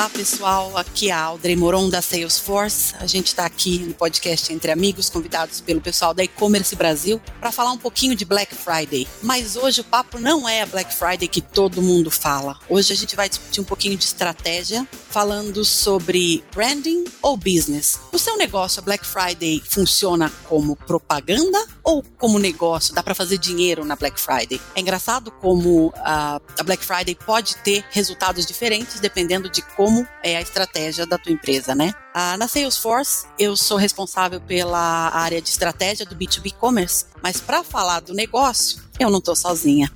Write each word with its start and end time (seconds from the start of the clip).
Olá 0.00 0.08
pessoal, 0.08 0.78
aqui 0.78 1.10
é 1.10 1.12
a 1.12 1.20
Audrey 1.20 1.54
Moron 1.54 1.90
da 1.90 2.00
Salesforce. 2.00 2.94
A 2.98 3.04
gente 3.04 3.26
está 3.26 3.44
aqui 3.44 3.80
no 3.80 3.92
podcast 3.92 4.50
Entre 4.50 4.72
Amigos, 4.72 5.10
convidados 5.10 5.60
pelo 5.60 5.78
pessoal 5.78 6.14
da 6.14 6.24
E-Commerce 6.24 6.74
Brasil, 6.74 7.20
para 7.38 7.52
falar 7.52 7.70
um 7.72 7.76
pouquinho 7.76 8.16
de 8.16 8.24
Black 8.24 8.54
Friday. 8.54 9.06
Mas 9.22 9.56
hoje 9.56 9.82
o 9.82 9.84
papo 9.84 10.18
não 10.18 10.48
é 10.48 10.62
a 10.62 10.66
Black 10.66 10.94
Friday 10.94 11.28
que 11.28 11.42
todo 11.42 11.82
mundo 11.82 12.10
fala. 12.10 12.58
Hoje 12.66 12.94
a 12.94 12.96
gente 12.96 13.14
vai 13.14 13.28
discutir 13.28 13.60
um 13.60 13.64
pouquinho 13.64 13.94
de 13.94 14.04
estratégia, 14.06 14.88
falando 15.10 15.66
sobre 15.66 16.42
branding 16.54 17.04
ou 17.20 17.36
business. 17.36 18.00
O 18.10 18.18
seu 18.18 18.38
negócio, 18.38 18.80
a 18.80 18.82
Black 18.82 19.06
Friday, 19.06 19.62
funciona 19.68 20.32
como 20.48 20.76
propaganda 20.76 21.62
ou 21.82 22.02
como 22.16 22.38
negócio? 22.38 22.94
Dá 22.94 23.02
para 23.02 23.14
fazer 23.14 23.36
dinheiro 23.36 23.84
na 23.84 23.96
Black 23.96 24.18
Friday? 24.18 24.58
É 24.74 24.80
engraçado 24.80 25.30
como 25.30 25.92
a 25.96 26.40
Black 26.64 26.82
Friday 26.82 27.14
pode 27.14 27.56
ter 27.56 27.84
resultados 27.90 28.46
diferentes 28.46 28.98
dependendo 28.98 29.50
de 29.50 29.60
como 29.60 29.89
é 30.22 30.36
a 30.36 30.40
estratégia 30.40 31.06
da 31.06 31.18
tua 31.18 31.32
empresa, 31.32 31.74
né? 31.74 31.92
Ah, 32.12 32.36
na 32.36 32.48
Salesforce, 32.48 33.26
eu 33.38 33.56
sou 33.56 33.76
responsável 33.76 34.40
pela 34.40 35.10
área 35.10 35.40
de 35.40 35.48
estratégia 35.48 36.04
do 36.04 36.16
B2B 36.16 36.54
Commerce, 36.54 37.06
mas 37.22 37.40
para 37.40 37.62
falar 37.62 38.00
do 38.00 38.12
negócio, 38.12 38.82
eu 38.98 39.08
não 39.08 39.18
estou 39.18 39.34
sozinha. 39.34 39.90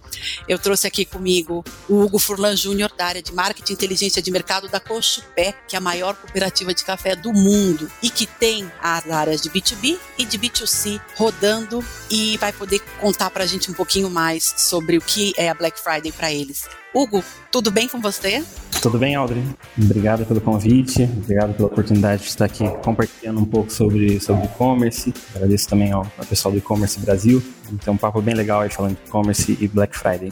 Eu 0.49 0.59
trouxe 0.59 0.87
aqui 0.87 1.05
comigo 1.05 1.63
o 1.89 2.03
Hugo 2.03 2.19
Furlan 2.19 2.57
Júnior, 2.57 2.91
da 2.97 3.07
área 3.07 3.23
de 3.23 3.33
Marketing 3.33 3.73
e 3.73 3.75
Inteligência 3.75 4.23
de 4.23 4.31
Mercado 4.31 4.69
da 4.69 4.81
Cochupé, 4.81 5.55
que 5.69 5.77
é 5.77 5.79
a 5.79 5.81
maior 5.81 6.15
cooperativa 6.15 6.73
de 6.73 6.85
café 6.85 7.15
do 7.15 7.33
mundo 7.33 7.91
e 8.03 8.09
que 8.09 8.27
tem 8.27 8.71
as 8.81 9.11
áreas 9.11 9.43
de 9.43 9.51
B2B 9.51 9.99
e 10.17 10.25
de 10.25 10.39
B2C 10.39 11.01
rodando 11.17 11.85
e 12.11 12.39
vai 12.39 12.53
poder 12.53 12.81
contar 13.01 13.31
para 13.31 13.45
a 13.45 13.47
gente 13.47 13.71
um 13.71 13.75
pouquinho 13.75 14.09
mais 14.09 14.55
sobre 14.57 14.97
o 14.97 15.01
que 15.01 15.35
é 15.37 15.51
a 15.51 15.55
Black 15.55 15.79
Friday 15.79 16.13
para 16.13 16.33
eles. 16.33 16.67
Hugo, 16.95 17.25
tudo 17.51 17.73
bem 17.73 17.89
com 17.89 18.01
você? 18.01 18.45
Tudo 18.81 18.99
bem, 18.99 19.17
Audrey. 19.17 19.43
Obrigado 19.77 20.25
pelo 20.25 20.41
convite, 20.41 21.03
obrigado 21.03 21.53
pela 21.55 21.67
oportunidade 21.67 22.23
de 22.23 22.29
estar 22.29 22.45
aqui 22.45 22.69
compartilhando 22.85 23.41
um 23.41 23.45
pouco 23.45 23.73
sobre 23.73 24.21
sobre 24.21 24.45
e-commerce. 24.45 25.13
Agradeço 25.35 25.69
também 25.69 25.91
ao, 25.91 26.07
ao 26.17 26.25
pessoal 26.25 26.53
do 26.53 26.59
e-commerce 26.59 27.01
Brasil. 27.01 27.43
Então, 27.73 27.95
um 27.95 27.97
papo 27.97 28.23
bem 28.23 28.35
legal 28.35 28.61
aí 28.61 28.71
falando 28.71 28.95
de 28.95 29.03
e-commerce 29.09 29.59
e 29.61 29.67
Black 29.67 29.99
Friday. 29.99 30.31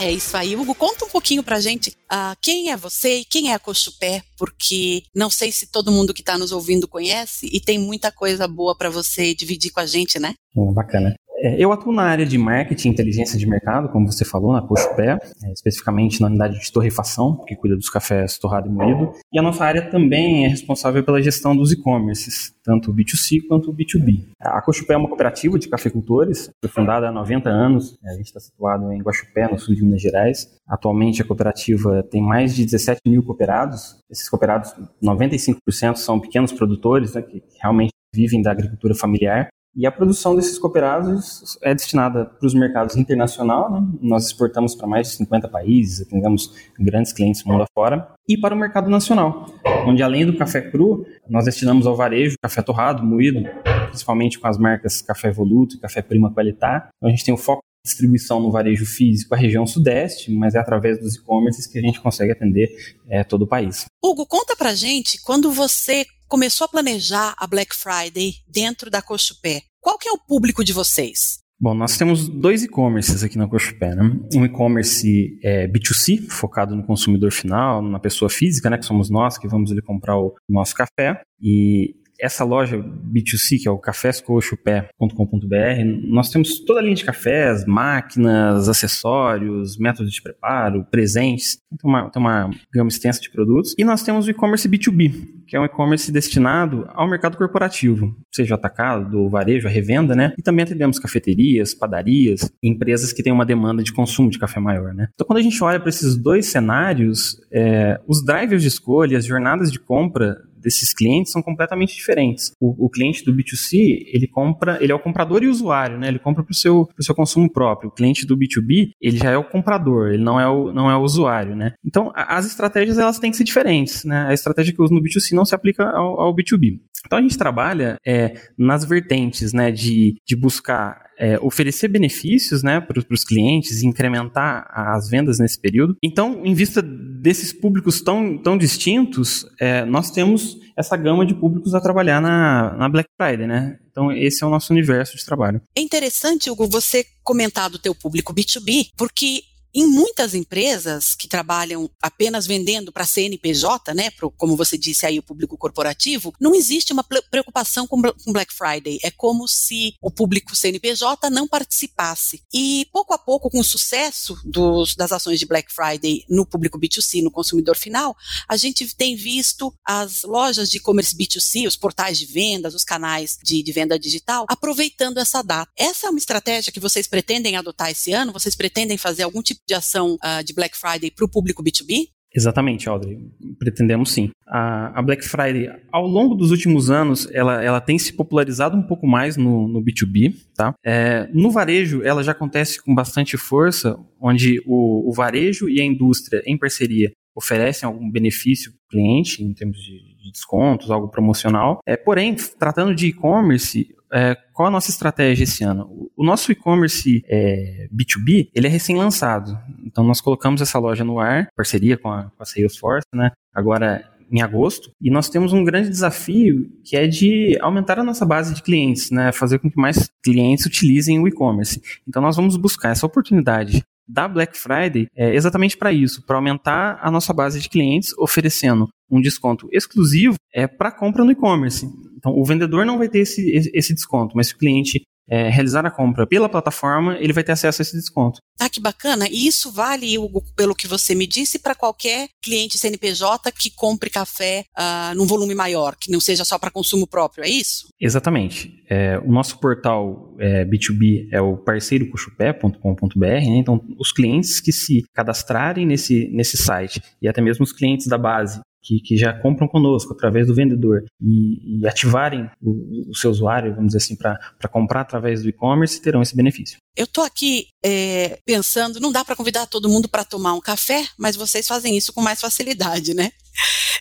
É 0.00 0.10
isso 0.10 0.34
aí. 0.34 0.56
Hugo, 0.56 0.74
conta 0.74 1.04
um 1.04 1.10
pouquinho 1.10 1.42
pra 1.42 1.60
gente 1.60 1.90
uh, 2.10 2.34
quem 2.40 2.70
é 2.70 2.76
você 2.76 3.18
e 3.18 3.24
quem 3.24 3.50
é 3.50 3.54
a 3.54 3.58
Cochupé, 3.58 4.22
porque 4.38 5.02
não 5.14 5.28
sei 5.28 5.52
se 5.52 5.66
todo 5.66 5.92
mundo 5.92 6.14
que 6.14 6.22
está 6.22 6.38
nos 6.38 6.52
ouvindo 6.52 6.88
conhece 6.88 7.50
e 7.52 7.60
tem 7.60 7.78
muita 7.78 8.10
coisa 8.10 8.48
boa 8.48 8.74
para 8.74 8.88
você 8.88 9.34
dividir 9.34 9.70
com 9.70 9.80
a 9.80 9.84
gente, 9.84 10.18
né? 10.18 10.34
bacana. 10.72 11.14
É, 11.42 11.56
eu 11.58 11.72
atuo 11.72 11.90
na 11.90 12.02
área 12.02 12.26
de 12.26 12.36
marketing 12.36 12.88
e 12.88 12.90
inteligência 12.90 13.38
de 13.38 13.46
mercado, 13.46 13.88
como 13.88 14.10
você 14.10 14.26
falou, 14.26 14.52
na 14.52 14.60
Cochupé, 14.60 15.18
é, 15.42 15.52
especificamente 15.52 16.20
na 16.20 16.26
unidade 16.26 16.60
de 16.60 16.70
torrefação, 16.70 17.42
que 17.46 17.56
cuida 17.56 17.74
dos 17.74 17.88
cafés 17.88 18.36
torrado 18.36 18.68
e 18.68 18.70
moído. 18.70 19.12
E 19.32 19.38
a 19.38 19.42
nossa 19.42 19.64
área 19.64 19.90
também 19.90 20.44
é 20.44 20.48
responsável 20.48 21.02
pela 21.02 21.22
gestão 21.22 21.56
dos 21.56 21.72
e-commerces, 21.72 22.54
tanto 22.62 22.90
o 22.90 22.94
B2C 22.94 23.46
quanto 23.48 23.70
o 23.70 23.74
B2B. 23.74 24.26
A 24.38 24.60
Cochupé 24.60 24.92
é 24.92 24.96
uma 24.98 25.08
cooperativa 25.08 25.58
de 25.58 25.66
cafeicultores, 25.68 26.50
foi 26.62 26.70
fundada 26.70 27.08
há 27.08 27.12
90 27.12 27.48
anos, 27.48 27.98
é, 28.04 28.10
a 28.10 28.16
gente 28.16 28.26
está 28.26 28.40
situado 28.40 28.92
em 28.92 29.00
Guaxupé, 29.00 29.50
no 29.50 29.58
sul 29.58 29.74
de 29.74 29.82
Minas 29.82 30.02
Gerais. 30.02 30.46
Atualmente 30.68 31.22
a 31.22 31.24
cooperativa 31.24 32.02
tem 32.02 32.20
mais 32.20 32.54
de 32.54 32.66
17 32.66 33.00
mil 33.06 33.22
cooperados. 33.22 33.98
Esses 34.10 34.28
cooperados, 34.28 34.74
95% 35.02 35.96
são 35.96 36.20
pequenos 36.20 36.52
produtores, 36.52 37.14
né, 37.14 37.22
que 37.22 37.42
realmente 37.62 37.92
vivem 38.14 38.42
da 38.42 38.50
agricultura 38.50 38.94
familiar 38.94 39.48
e 39.74 39.86
a 39.86 39.92
produção 39.92 40.34
desses 40.34 40.58
cooperados 40.58 41.58
é 41.62 41.74
destinada 41.74 42.24
para 42.24 42.46
os 42.46 42.54
mercados 42.54 42.96
internacional, 42.96 43.70
né? 43.70 43.86
nós 44.00 44.26
exportamos 44.26 44.74
para 44.74 44.86
mais 44.86 45.08
de 45.08 45.14
50 45.14 45.48
países, 45.48 46.06
atendemos 46.06 46.52
grandes 46.78 47.12
clientes 47.12 47.44
mundo 47.44 47.64
afora, 47.64 48.08
e 48.28 48.38
para 48.38 48.54
o 48.54 48.58
mercado 48.58 48.90
nacional, 48.90 49.46
onde 49.86 50.02
além 50.02 50.26
do 50.26 50.36
café 50.36 50.60
cru, 50.60 51.04
nós 51.28 51.44
destinamos 51.44 51.86
ao 51.86 51.96
varejo 51.96 52.36
café 52.42 52.62
torrado, 52.62 53.04
moído, 53.04 53.42
principalmente 53.88 54.38
com 54.38 54.46
as 54.46 54.58
marcas 54.58 55.02
Café 55.02 55.28
Evoluto 55.28 55.76
e 55.76 55.80
Café 55.80 56.02
Prima 56.02 56.32
Qualitá. 56.32 56.90
Então 56.96 57.08
a 57.08 57.10
gente 57.10 57.24
tem 57.24 57.34
o 57.34 57.36
foco 57.36 57.62
de 57.62 57.90
distribuição 57.90 58.40
no 58.40 58.50
varejo 58.50 58.86
físico 58.86 59.34
a 59.34 59.38
região 59.38 59.66
sudeste, 59.66 60.32
mas 60.32 60.54
é 60.54 60.58
através 60.58 61.00
dos 61.00 61.16
e-commerces 61.16 61.66
que 61.66 61.78
a 61.78 61.82
gente 61.82 62.00
consegue 62.00 62.32
atender 62.32 62.70
é, 63.08 63.24
todo 63.24 63.42
o 63.42 63.46
país. 63.46 63.86
Hugo, 64.02 64.26
conta 64.26 64.56
pra 64.56 64.74
gente, 64.74 65.20
quando 65.22 65.50
você 65.50 66.04
começou 66.30 66.64
a 66.64 66.68
planejar 66.68 67.34
a 67.36 67.46
Black 67.46 67.74
Friday 67.74 68.34
dentro 68.46 68.88
da 68.88 69.02
Cochupé, 69.02 69.62
qual 69.80 69.98
que 69.98 70.08
é 70.08 70.12
o 70.12 70.18
público 70.18 70.64
de 70.64 70.72
vocês? 70.72 71.40
Bom, 71.60 71.74
nós 71.74 71.98
temos 71.98 72.26
dois 72.28 72.62
e-commerces 72.62 73.22
aqui 73.22 73.36
na 73.36 73.48
Cochupé, 73.48 73.94
né? 73.94 74.18
Um 74.34 74.46
e-commerce 74.46 75.38
é, 75.42 75.66
B2C, 75.68 76.30
focado 76.30 76.74
no 76.74 76.86
consumidor 76.86 77.32
final, 77.32 77.82
na 77.82 77.98
pessoa 77.98 78.30
física, 78.30 78.70
né? 78.70 78.78
Que 78.78 78.86
somos 78.86 79.10
nós 79.10 79.36
que 79.36 79.46
vamos 79.46 79.70
ali 79.70 79.82
comprar 79.82 80.16
o 80.16 80.34
nosso 80.48 80.74
café. 80.74 81.20
E 81.38 81.96
essa 82.20 82.44
loja 82.44 82.76
B2C, 82.78 83.62
que 83.62 83.68
é 83.68 83.70
o 83.70 83.78
caféscochupé.com.br, 83.78 85.56
nós 86.04 86.30
temos 86.30 86.60
toda 86.60 86.80
a 86.80 86.82
linha 86.82 86.94
de 86.94 87.04
cafés, 87.04 87.64
máquinas, 87.64 88.68
acessórios, 88.68 89.78
métodos 89.78 90.12
de 90.12 90.22
preparo, 90.22 90.84
presentes. 90.90 91.58
Tem 91.80 91.90
uma, 91.90 92.10
tem 92.10 92.20
uma 92.20 92.50
gama 92.72 92.88
extensa 92.88 93.20
de 93.20 93.30
produtos. 93.30 93.74
E 93.78 93.84
nós 93.84 94.02
temos 94.02 94.26
o 94.26 94.30
e-commerce 94.30 94.68
B2B, 94.68 95.40
que 95.46 95.56
é 95.56 95.60
um 95.60 95.64
e-commerce 95.64 96.12
destinado 96.12 96.86
ao 96.94 97.08
mercado 97.08 97.36
corporativo, 97.36 98.14
seja 98.32 98.54
atacado, 98.54 99.10
do 99.10 99.28
varejo, 99.28 99.66
a 99.66 99.70
revenda, 99.70 100.14
né? 100.14 100.32
E 100.38 100.42
também 100.42 100.64
atendemos 100.64 100.98
cafeterias, 100.98 101.74
padarias, 101.74 102.52
empresas 102.62 103.12
que 103.12 103.22
têm 103.22 103.32
uma 103.32 103.46
demanda 103.46 103.82
de 103.82 103.92
consumo 103.92 104.30
de 104.30 104.38
café 104.38 104.60
maior, 104.60 104.94
né? 104.94 105.08
Então, 105.14 105.26
quando 105.26 105.38
a 105.38 105.42
gente 105.42 105.62
olha 105.62 105.80
para 105.80 105.88
esses 105.88 106.16
dois 106.16 106.46
cenários, 106.46 107.40
é, 107.52 108.00
os 108.06 108.24
drivers 108.24 108.62
de 108.62 108.68
escolha, 108.68 109.18
as 109.18 109.24
jornadas 109.24 109.72
de 109.72 109.78
compra 109.78 110.36
desses 110.60 110.92
clientes 110.94 111.32
são 111.32 111.42
completamente 111.42 111.94
diferentes. 111.94 112.52
O, 112.60 112.86
o, 112.86 112.90
cliente 112.90 113.24
do 113.24 113.34
B2C, 113.34 114.04
ele 114.06 114.26
compra, 114.26 114.78
ele 114.80 114.92
é 114.92 114.94
o 114.94 114.98
comprador 114.98 115.42
e 115.42 115.48
usuário, 115.48 115.98
né? 115.98 116.08
Ele 116.08 116.18
compra 116.18 116.42
para 116.42 116.52
o 116.52 116.54
seu, 116.54 116.88
seu 117.00 117.14
consumo 117.14 117.50
próprio. 117.50 117.88
O 117.90 117.92
cliente 117.92 118.26
do 118.26 118.36
B2B, 118.36 118.90
ele 119.00 119.16
já 119.16 119.30
é 119.30 119.36
o 119.36 119.44
comprador, 119.44 120.08
ele 120.08 120.22
não 120.22 120.38
é 120.38 120.48
o, 120.48 120.72
não 120.72 120.90
é 120.90 120.96
o 120.96 121.02
usuário, 121.02 121.56
né? 121.56 121.72
Então, 121.84 122.12
a, 122.14 122.36
as 122.36 122.46
estratégias, 122.46 122.98
elas 122.98 123.18
têm 123.18 123.30
que 123.30 123.36
ser 123.36 123.44
diferentes, 123.44 124.04
né? 124.04 124.26
A 124.28 124.34
estratégia 124.34 124.72
que 124.72 124.80
eu 124.80 124.84
uso 124.84 124.94
no 124.94 125.02
B2C 125.02 125.32
não 125.32 125.44
se 125.44 125.54
aplica 125.54 125.84
ao, 125.90 126.20
ao 126.20 126.34
B2B. 126.34 126.80
Então, 127.06 127.18
a 127.18 127.22
gente 127.22 127.38
trabalha 127.38 127.96
é, 128.06 128.34
nas 128.58 128.84
vertentes, 128.84 129.52
né, 129.52 129.70
de, 129.70 130.16
de 130.26 130.36
buscar 130.36 131.09
é, 131.20 131.38
oferecer 131.40 131.88
benefícios 131.88 132.62
né, 132.62 132.80
para 132.80 133.04
os 133.10 133.24
clientes 133.24 133.82
e 133.82 133.86
incrementar 133.86 134.66
as 134.72 135.08
vendas 135.08 135.38
nesse 135.38 135.60
período. 135.60 135.94
Então, 136.02 136.40
em 136.44 136.54
vista 136.54 136.80
desses 136.82 137.52
públicos 137.52 138.00
tão, 138.00 138.38
tão 138.38 138.56
distintos, 138.56 139.46
é, 139.60 139.84
nós 139.84 140.10
temos 140.10 140.58
essa 140.74 140.96
gama 140.96 141.26
de 141.26 141.34
públicos 141.34 141.74
a 141.74 141.80
trabalhar 141.80 142.22
na, 142.22 142.74
na 142.76 142.88
Black 142.88 143.10
Friday, 143.20 143.46
né? 143.46 143.78
Então, 143.90 144.10
esse 144.10 144.42
é 144.42 144.46
o 144.46 144.50
nosso 144.50 144.72
universo 144.72 145.16
de 145.16 145.24
trabalho. 145.26 145.60
É 145.76 145.80
interessante, 145.82 146.48
Hugo, 146.48 146.66
você 146.66 147.04
comentar 147.22 147.68
do 147.68 147.78
teu 147.78 147.94
público 147.94 148.34
B2B, 148.34 148.88
porque 148.96 149.42
em 149.74 149.86
muitas 149.86 150.34
empresas 150.34 151.14
que 151.14 151.28
trabalham 151.28 151.90
apenas 152.02 152.46
vendendo 152.46 152.92
para 152.92 153.06
CNPJ, 153.06 153.94
né, 153.94 154.10
pro, 154.10 154.30
como 154.30 154.56
você 154.56 154.76
disse 154.76 155.06
aí, 155.06 155.18
o 155.18 155.22
público 155.22 155.56
corporativo, 155.56 156.32
não 156.40 156.54
existe 156.54 156.92
uma 156.92 157.04
preocupação 157.04 157.86
com, 157.86 158.00
com 158.02 158.32
Black 158.32 158.52
Friday. 158.52 158.98
É 159.02 159.10
como 159.10 159.46
se 159.46 159.94
o 160.00 160.10
público 160.10 160.56
CNPJ 160.56 161.30
não 161.30 161.46
participasse. 161.46 162.42
E 162.52 162.86
pouco 162.92 163.14
a 163.14 163.18
pouco, 163.18 163.50
com 163.50 163.60
o 163.60 163.64
sucesso 163.64 164.38
dos, 164.44 164.94
das 164.94 165.12
ações 165.12 165.38
de 165.38 165.46
Black 165.46 165.72
Friday 165.72 166.24
no 166.28 166.44
público 166.44 166.78
B2C, 166.78 167.22
no 167.22 167.30
consumidor 167.30 167.76
final, 167.76 168.16
a 168.48 168.56
gente 168.56 168.94
tem 168.94 169.14
visto 169.16 169.72
as 169.84 170.22
lojas 170.22 170.70
de 170.70 170.78
e-commerce 170.78 171.14
B2C, 171.14 171.66
os 171.66 171.76
portais 171.76 172.18
de 172.18 172.26
vendas, 172.26 172.74
os 172.74 172.84
canais 172.84 173.38
de, 173.42 173.62
de 173.62 173.72
venda 173.72 173.98
digital, 173.98 174.46
aproveitando 174.48 175.18
essa 175.18 175.42
data. 175.42 175.70
Essa 175.76 176.06
é 176.06 176.10
uma 176.10 176.18
estratégia 176.18 176.72
que 176.72 176.80
vocês 176.80 177.06
pretendem 177.06 177.56
adotar 177.56 177.90
esse 177.90 178.12
ano? 178.12 178.32
Vocês 178.32 178.54
pretendem 178.54 178.96
fazer 178.96 179.22
algum 179.22 179.42
tipo 179.42 179.59
de 179.66 179.74
ação 179.74 180.14
uh, 180.14 180.44
de 180.44 180.54
Black 180.54 180.76
Friday 180.76 181.10
para 181.10 181.24
o 181.24 181.30
público 181.30 181.62
B2B? 181.62 182.08
Exatamente, 182.34 182.88
Audrey. 182.88 183.18
Pretendemos 183.58 184.12
sim. 184.12 184.30
A, 184.46 184.98
a, 184.98 185.02
Black 185.02 185.24
Friday, 185.24 185.68
ao 185.90 186.06
longo 186.06 186.36
dos 186.36 186.52
últimos 186.52 186.90
anos, 186.90 187.28
ela, 187.32 187.62
ela 187.62 187.80
tem 187.80 187.98
se 187.98 188.12
popularizado 188.12 188.76
um 188.76 188.82
pouco 188.82 189.06
mais 189.06 189.36
no, 189.36 189.66
no 189.66 189.82
B2B. 189.82 190.34
Tá? 190.54 190.74
É, 190.84 191.28
no 191.32 191.50
varejo, 191.50 192.02
ela 192.04 192.22
já 192.22 192.32
acontece 192.32 192.80
com 192.82 192.94
bastante 192.94 193.36
força, 193.36 193.98
onde 194.20 194.62
o, 194.64 195.10
o 195.10 195.12
varejo 195.12 195.68
e 195.68 195.80
a 195.80 195.84
indústria, 195.84 196.40
em 196.46 196.56
parceria, 196.56 197.10
oferecem 197.34 197.86
algum 197.86 198.10
benefício 198.10 198.70
para 198.72 198.78
o 198.78 198.90
cliente, 198.90 199.42
em 199.42 199.52
termos 199.52 199.78
de, 199.78 199.98
de 200.22 200.30
descontos, 200.32 200.90
algo 200.90 201.08
promocional. 201.08 201.80
É, 201.86 201.96
porém, 201.96 202.36
tratando 202.58 202.94
de 202.94 203.08
e-commerce, 203.08 203.88
é, 204.12 204.36
qual 204.52 204.68
a 204.68 204.70
nossa 204.70 204.90
estratégia 204.90 205.44
esse 205.44 205.64
ano? 205.64 206.10
O 206.16 206.24
nosso 206.24 206.50
e-commerce 206.52 207.24
é, 207.28 207.88
B2B, 207.92 208.50
ele 208.54 208.66
é 208.66 208.70
recém-lançado. 208.70 209.58
Então, 209.84 210.04
nós 210.04 210.20
colocamos 210.20 210.60
essa 210.60 210.78
loja 210.78 211.04
no 211.04 211.18
ar, 211.18 211.48
parceria 211.56 211.96
com 211.96 212.10
a, 212.10 212.24
com 212.24 212.42
a 212.42 212.46
Salesforce, 212.46 213.06
né? 213.14 213.32
Agora, 213.54 214.04
em 214.30 214.40
agosto, 214.42 214.92
e 215.00 215.10
nós 215.10 215.28
temos 215.28 215.52
um 215.52 215.64
grande 215.64 215.88
desafio 215.88 216.70
que 216.84 216.96
é 216.96 217.06
de 217.06 217.58
aumentar 217.60 217.98
a 217.98 218.04
nossa 218.04 218.24
base 218.24 218.54
de 218.54 218.62
clientes, 218.62 219.10
né? 219.10 219.32
Fazer 219.32 219.58
com 219.58 219.70
que 219.70 219.80
mais 219.80 220.08
clientes 220.22 220.66
utilizem 220.66 221.18
o 221.18 221.26
e-commerce. 221.26 221.80
Então, 222.06 222.22
nós 222.22 222.36
vamos 222.36 222.56
buscar 222.56 222.90
essa 222.90 223.06
oportunidade 223.06 223.82
da 224.10 224.26
Black 224.26 224.58
Friday 224.58 225.06
é 225.14 225.34
exatamente 225.34 225.76
para 225.76 225.92
isso, 225.92 226.24
para 226.26 226.36
aumentar 226.36 226.98
a 227.00 227.10
nossa 227.10 227.32
base 227.32 227.60
de 227.60 227.68
clientes, 227.68 228.12
oferecendo 228.18 228.88
um 229.10 229.20
desconto 229.20 229.68
exclusivo 229.72 230.36
é, 230.52 230.66
para 230.66 230.90
compra 230.90 231.24
no 231.24 231.32
e-commerce. 231.32 231.86
Então, 232.16 232.32
o 232.32 232.44
vendedor 232.44 232.84
não 232.84 232.98
vai 232.98 233.08
ter 233.08 233.20
esse, 233.20 233.70
esse 233.72 233.94
desconto, 233.94 234.36
mas 234.36 234.48
se 234.48 234.54
o 234.54 234.58
cliente 234.58 235.02
é, 235.30 235.48
realizar 235.48 235.86
a 235.86 235.90
compra 235.90 236.26
pela 236.26 236.48
plataforma, 236.48 237.16
ele 237.18 237.32
vai 237.32 237.44
ter 237.44 237.52
acesso 237.52 237.80
a 237.80 237.84
esse 237.84 237.96
desconto. 237.96 238.40
Ah, 238.60 238.68
que 238.68 238.80
bacana. 238.80 239.28
E 239.28 239.46
isso 239.46 239.70
vale, 239.70 240.18
Hugo, 240.18 240.42
pelo 240.56 240.74
que 240.74 240.88
você 240.88 241.14
me 241.14 241.26
disse, 241.26 241.58
para 241.58 241.74
qualquer 241.74 242.28
cliente 242.42 242.76
CNPJ 242.76 243.52
que 243.52 243.70
compre 243.70 244.10
café 244.10 244.64
uh, 244.76 245.14
num 245.14 245.26
volume 245.26 245.54
maior, 245.54 245.94
que 245.96 246.10
não 246.10 246.20
seja 246.20 246.44
só 246.44 246.58
para 246.58 246.70
consumo 246.70 247.06
próprio, 247.06 247.44
é 247.44 247.48
isso? 247.48 247.86
Exatamente. 248.00 248.82
É, 248.90 249.18
o 249.18 249.30
nosso 249.30 249.58
portal 249.58 250.34
é, 250.38 250.64
B2B 250.64 251.28
é 251.30 251.40
o 251.40 251.56
parceirocochupé.com.br, 251.56 253.24
né? 253.24 253.56
então 253.56 253.80
os 253.98 254.12
clientes 254.12 254.60
que 254.60 254.72
se 254.72 255.04
cadastrarem 255.14 255.86
nesse, 255.86 256.28
nesse 256.32 256.56
site 256.56 257.00
e 257.22 257.28
até 257.28 257.40
mesmo 257.40 257.62
os 257.62 257.72
clientes 257.72 258.08
da 258.08 258.18
base 258.18 258.60
que, 258.82 259.00
que 259.00 259.16
já 259.16 259.32
compram 259.32 259.68
conosco 259.68 260.12
através 260.12 260.46
do 260.46 260.54
vendedor 260.54 261.04
e, 261.20 261.80
e 261.80 261.86
ativarem 261.86 262.50
o, 262.60 263.10
o, 263.10 263.14
seu 263.14 263.30
usuário, 263.30 263.74
vamos 263.74 263.88
dizer 263.92 263.98
assim, 263.98 264.16
para 264.16 264.68
comprar 264.70 265.02
através 265.02 265.42
do 265.42 265.48
e-commerce, 265.48 266.00
terão 266.00 266.22
esse 266.22 266.34
benefício. 266.34 266.78
Eu 266.96 267.04
estou 267.04 267.24
aqui 267.24 267.66
é, 267.84 268.38
pensando, 268.44 269.00
não 269.00 269.12
dá 269.12 269.24
para 269.24 269.36
convidar 269.36 269.66
todo 269.66 269.88
mundo 269.88 270.08
para 270.08 270.24
tomar 270.24 270.54
um 270.54 270.60
café, 270.60 271.06
mas 271.18 271.36
vocês 271.36 271.66
fazem 271.66 271.96
isso 271.96 272.12
com 272.12 272.20
mais 272.20 272.40
facilidade, 272.40 273.14
né? 273.14 273.30